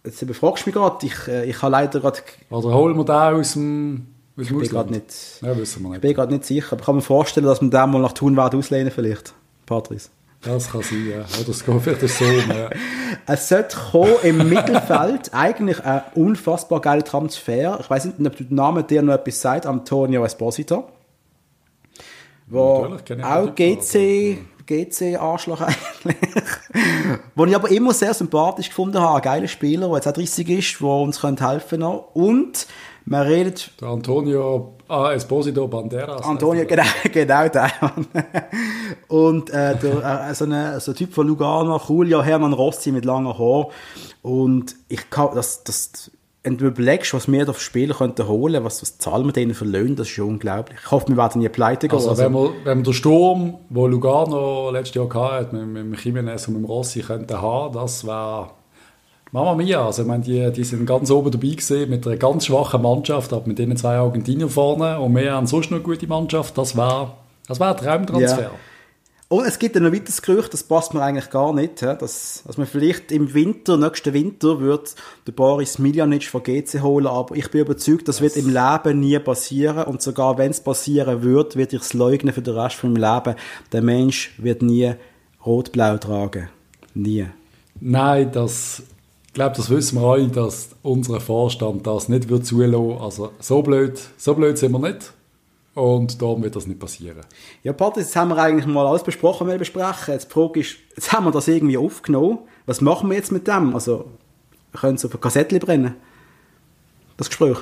[0.06, 1.06] Jetzt befragst du mich gerade.
[1.06, 4.08] Ich, äh, ich habe leider gerade, Oder holen wir den aus dem,
[4.40, 6.02] aus dem bin gerade nicht, Ja, wissen wir ich nicht.
[6.02, 6.74] bin gerade nicht sicher.
[6.74, 9.34] Aber ich kann mir vorstellen, dass man den mal nach Thun werden auslehnen vielleicht.
[9.66, 10.10] Patrice.
[10.42, 11.26] Das kann sein, ja.
[11.42, 12.24] Oder es geht vielleicht so.
[12.26, 12.70] Ja.
[13.28, 17.80] Es sollte kommen im Mittelfeld eigentlich ein unfassbar geiler Transfer.
[17.80, 19.66] Ich weiß nicht, ob der Name dir noch etwas sagt.
[19.66, 20.88] Antonio Esposito.
[22.48, 25.62] Wo ich auch den GC, GC-Arschloch
[26.04, 26.18] eigentlich.
[27.36, 29.18] Wo ich aber immer sehr sympathisch gefunden habe.
[29.18, 32.10] Ein geiler Spieler, der jetzt auch 30 ist, der uns könnte helfen noch.
[32.14, 32.68] Und
[33.06, 36.24] man redet Der Antonio ah, Esposito Banderas.
[36.24, 37.72] Antonio, genau, genau der.
[39.08, 43.06] Und äh, der, äh, so, eine, so ein Typ von Lugano, Julio Hermann Rossi mit
[43.06, 43.68] langer Haar.
[44.24, 46.10] Und ich kann, das, das,
[46.46, 49.66] wenn du überlegst, was wir für Spieler könnten holen, was, was zahlen wir denen für
[49.66, 50.78] Löhne, das ist schon unglaublich.
[50.84, 51.98] Ich hoffe, wir werden nie pleite gehen.
[51.98, 55.94] Also, wenn wir, wenn wir den Sturm, wo Lugano letztes Jahr hatte, mit, mit dem
[55.96, 58.52] Jimenez und mit dem Rossi könnten haben, das wäre
[59.32, 59.84] Mama Mia.
[59.84, 63.34] Also, ich meine, die, die sind ganz oben dabei gewesen, mit einer ganz schwachen Mannschaft,
[63.34, 66.56] aber mit denen zwei Argentinier vorne und wir haben sonst noch eine gute Mannschaft.
[66.60, 67.14] Das wäre
[67.48, 68.42] das wär ein Traumtransfer.
[68.42, 68.52] Ja.
[69.28, 72.68] Und es gibt ein weiteres Gerücht, das passt mir eigentlich gar nicht, dass, dass man
[72.68, 74.94] vielleicht im Winter, nächsten Winter, wird
[75.26, 79.18] der Boris Miljanic von GC holen, aber ich bin überzeugt, das wird im Leben nie
[79.18, 82.94] passieren und sogar wenn es passieren wird, wird ich es leugnen für den Rest von
[82.94, 83.36] meinem Leben.
[83.72, 84.94] Der Mensch wird nie
[85.44, 86.50] rot-blau tragen.
[86.94, 87.26] Nie.
[87.80, 88.84] Nein, das,
[89.26, 93.02] ich glaube, das wissen wir alle, dass unser Vorstand das nicht wird zulassen.
[93.02, 95.15] Also, so blöd, so blöd sind wir nicht.
[95.76, 97.20] Und darum wird das nicht passieren.
[97.62, 100.14] Ja, Patrick, jetzt haben wir eigentlich mal alles besprochen, was wir besprechen.
[100.14, 102.40] Jetzt die Frage ist, jetzt haben wir das irgendwie aufgenommen.
[102.66, 103.74] Was machen wir jetzt mit dem?
[103.76, 104.10] Also,
[104.74, 105.96] können es auf ein Kassettchen brennen.
[107.18, 107.58] Das Gespräch.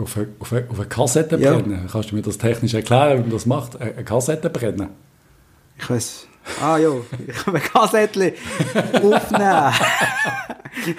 [0.00, 1.54] Auf eine, auf eine, auf eine Kassette Ja.
[1.58, 1.88] brennen.
[1.90, 3.80] Kannst du mir das technisch erklären, wie man das macht?
[3.80, 4.90] Eine eine Kassette brennen?
[5.76, 6.26] Ich weiß.
[6.62, 6.90] Ah ja,
[7.26, 8.32] ich kann ein Kassettchen
[8.94, 9.72] aufnehmen.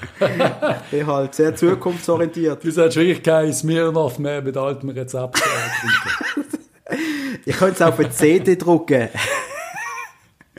[0.20, 2.62] ich bin halt sehr zukunftsorientiert.
[2.62, 5.42] Du solltest wirklich kein Smirnoff mehr mit altem Rezept.
[7.44, 9.10] Ich könnte es auf eine CD drucken.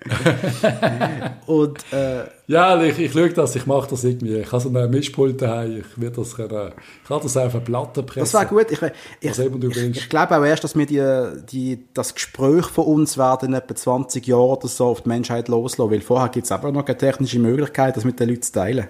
[1.46, 4.38] Und äh, Ja, ich, ich schaue das, ich mache das irgendwie.
[4.38, 6.72] Ich habe so einen Mischpult daheim, ich werde das können,
[7.04, 8.22] ich kann das auf eine Platte pressen.
[8.22, 8.72] das wäre gut.
[8.72, 13.18] Ich, ich, ich, ich glaube auch erst, dass wir die, die, das Gespräch von uns
[13.18, 15.92] werden in etwa 20 Jahren oder so auf die Menschheit loslassen.
[15.92, 18.88] Weil vorher gibt es einfach noch keine technische Möglichkeit, das mit den Leuten zu teilen.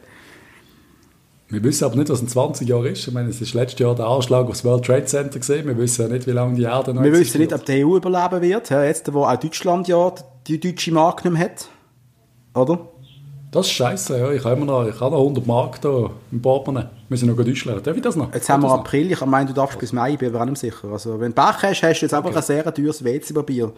[1.52, 3.08] Wir wissen aber nicht, was in 20 Jahren ist.
[3.08, 5.66] Ich meine, es ist letztes Jahr der Anschlag aufs World Trade Center gesehen.
[5.66, 7.97] Wir wissen ja nicht, wie lange die Erde noch Wir wissen nicht, ob die EU
[7.97, 8.70] überleben wird.
[8.70, 10.14] Ja, jetzt, wo auch Deutschland ja
[10.45, 11.68] die deutsche Mark nicht mehr hat.
[12.54, 12.80] Oder?
[13.52, 14.20] Das ist scheiße.
[14.20, 14.32] Ja.
[14.32, 16.84] Ich habe immer noch, ich habe noch 100 Mark da im Portemonnaie.
[16.84, 17.82] Wir müssen noch gut einschlagen.
[17.82, 18.32] Darf ich das noch?
[18.32, 19.12] Jetzt haben wir das April.
[19.12, 20.88] Ich meine, du darfst bis Mai, ich bin aber auch nicht sicher.
[20.91, 23.74] Also, wenn du Pech hast, hast du jetzt einfach ein sehr teures WC-Papier.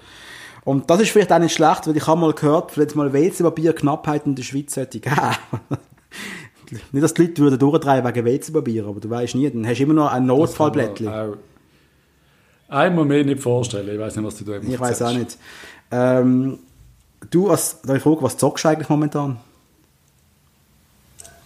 [0.66, 4.26] Und das ist vielleicht auch nicht schlecht, weil ich habe mal gehört, vielleicht mal WC-Papier-Knappheit
[4.26, 5.16] in der Schweiz sollte geben.
[6.72, 9.84] nicht, dass die Leute würden durchdrehen wegen WC-Papier, aber du weißt nie, dann hast du
[9.84, 10.26] immer noch ein?
[10.26, 11.12] Notfallblättchen.
[12.68, 13.90] Einmal mehr nicht vorstellen.
[13.94, 15.38] Ich weiß nicht, was du da Ich weiß auch nicht.
[15.92, 16.60] Ähm,
[17.30, 19.38] du, als, da ich frage, was zockst du eigentlich momentan?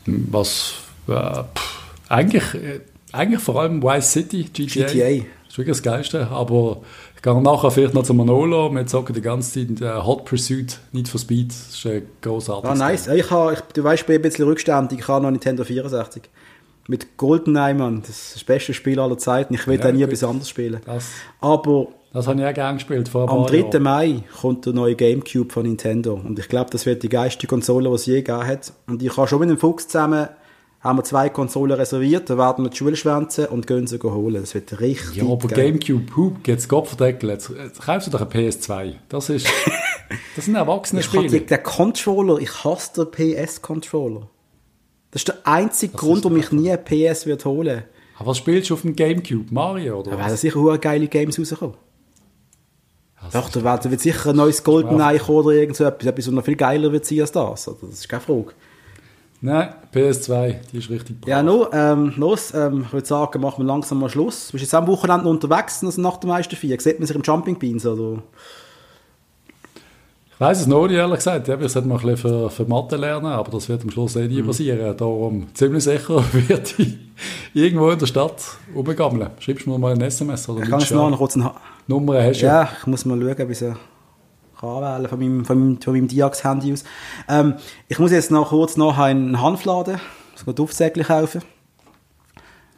[0.06, 0.76] Was,
[1.08, 4.86] äh, pff, eigentlich, äh, eigentlich vor allem Vice City, GTA.
[4.86, 5.26] GTA.
[5.44, 6.28] Das ist wirklich das Geilste.
[6.28, 6.82] Aber
[7.26, 8.72] ich gehe nachher vielleicht noch zum Manolo.
[8.72, 11.50] Wir zocken die ganze Zeit äh, Hot Pursuit, Need for Speed.
[11.50, 13.08] Das ist ein großartiges Ah, nice.
[13.08, 15.00] Ich habe, ich, du weißt, ich bin ein bisschen rückständig.
[15.00, 16.22] Ich habe noch Nintendo 64.
[16.88, 18.02] Mit GoldenEye, Mann.
[18.02, 19.56] Das ist das beste Spiel aller Zeiten.
[19.56, 20.82] Ich will Ja, da nie etwas anderes spielen.
[20.86, 21.10] Das,
[21.42, 23.58] Aber das habe ich auch gerne gespielt vor am paar 3.
[23.58, 23.82] Jahren.
[23.84, 26.22] Mai kommt der neue Gamecube von Nintendo.
[26.24, 28.72] Und ich glaube, das wird die geilste Konsole, die es je gegeben hat.
[28.86, 30.30] Und ich habe schon mit dem Fuchs zusammen
[30.86, 32.30] haben wir zwei Konsolen reserviert.
[32.30, 34.42] Da werden wir die Schule schwänzen und gehen sie holen.
[34.42, 35.72] Das wird richtig Ja, aber geil.
[35.74, 37.32] Gamecube, Hub, jetzt Kopfdeckel.
[37.32, 38.94] Jetzt, jetzt kaufst du doch eine PS2.
[39.10, 39.48] Das ist,
[40.36, 41.42] das sind erwachsene Ich Spiele.
[41.42, 44.30] den Controller, ich hasse den PS-Controller.
[45.10, 47.84] Das ist der einzige Grund, warum ich nie eine PS wird holen.
[48.18, 49.52] Aber was spielst du auf dem Gamecube?
[49.54, 50.26] Mario oder Da was?
[50.26, 51.76] werden sicher geile Games rauskommen.
[53.16, 56.28] Also, Doch, da wird, da sicher ein neues Goldeneye kommen oder irgend so etwas, etwas,
[56.28, 57.68] was noch viel geiler wird sein als das.
[57.68, 57.78] Oder?
[57.82, 58.52] Das ist keine Frage.
[59.46, 61.30] Nein, PS2, die ist richtig brav.
[61.30, 64.48] Ja, no, ähm, los, ähm, ich würde sagen, machen wir langsam mal Schluss.
[64.48, 66.80] Du bist jetzt am Wochenende unterwegs, also nach der meisten vier.
[66.82, 68.24] Sieht man sich im Jumping Beans, oder?
[70.34, 71.48] Ich weiß es noch nicht, ehrlich gesagt.
[71.48, 74.16] Ja, ich sollte mal ein bisschen für, für Mathe lernen, aber das wird am Schluss
[74.16, 74.48] eh nie Mhm.
[74.48, 74.98] passieren.
[74.98, 76.98] Darum ziemlich sicher wird ich
[77.54, 78.42] irgendwo in der Stadt
[78.76, 79.30] rumgammeln.
[79.40, 81.50] Schreibst du mir mal ein SMS oder Ich kann jetzt noch noch kurz einen
[81.88, 82.48] Nummer hast du.
[82.48, 83.74] Ja, ich muss mal schauen, ich sie
[84.60, 86.84] kann anwählen von meinem, von meinem, von meinem Diax-Handy aus.
[87.28, 87.56] Ähm,
[87.88, 90.00] ich muss jetzt noch kurz noch einen Hanfladen,
[90.34, 91.42] muss einen Duftsäckchen kaufen.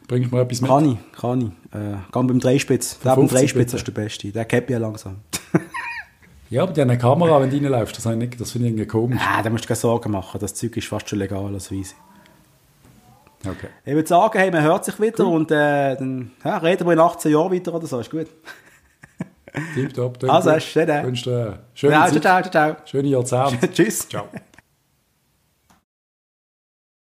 [0.06, 0.70] Bringst du mir etwas mit?
[0.70, 1.74] Kann ich, kann ich.
[1.76, 2.98] Äh, geh beim Dreispitz.
[3.00, 4.32] Der beim 50 Dreispitz ist der Beste.
[4.32, 5.16] Der kennt ja langsam.
[6.50, 7.94] Ja, aber die haben eine Kamera, wenn du reinläufst.
[7.98, 9.20] Das, ich nicht- das finde ich irgendwie komisch.
[9.22, 10.40] Ah, da musst du keine Sorgen machen.
[10.40, 11.92] Das Zeug ist fast schon legal, als Weise.
[13.46, 13.68] Okay.
[13.84, 17.00] Ich würde sagen, hey, man hört sich wieder und äh, dann ja, reden wir in
[17.00, 18.00] 18 Jahren weiter oder so.
[18.00, 18.28] Ist gut.
[19.74, 20.24] Tipptopp.
[20.28, 20.88] Also, schön?
[20.88, 22.76] Wünsche dir schöne, Zeit, ciao, ciao, ciao.
[22.84, 23.70] schöne Jahrzehnte.
[23.72, 24.08] Tschüss.
[24.08, 24.28] Ciao.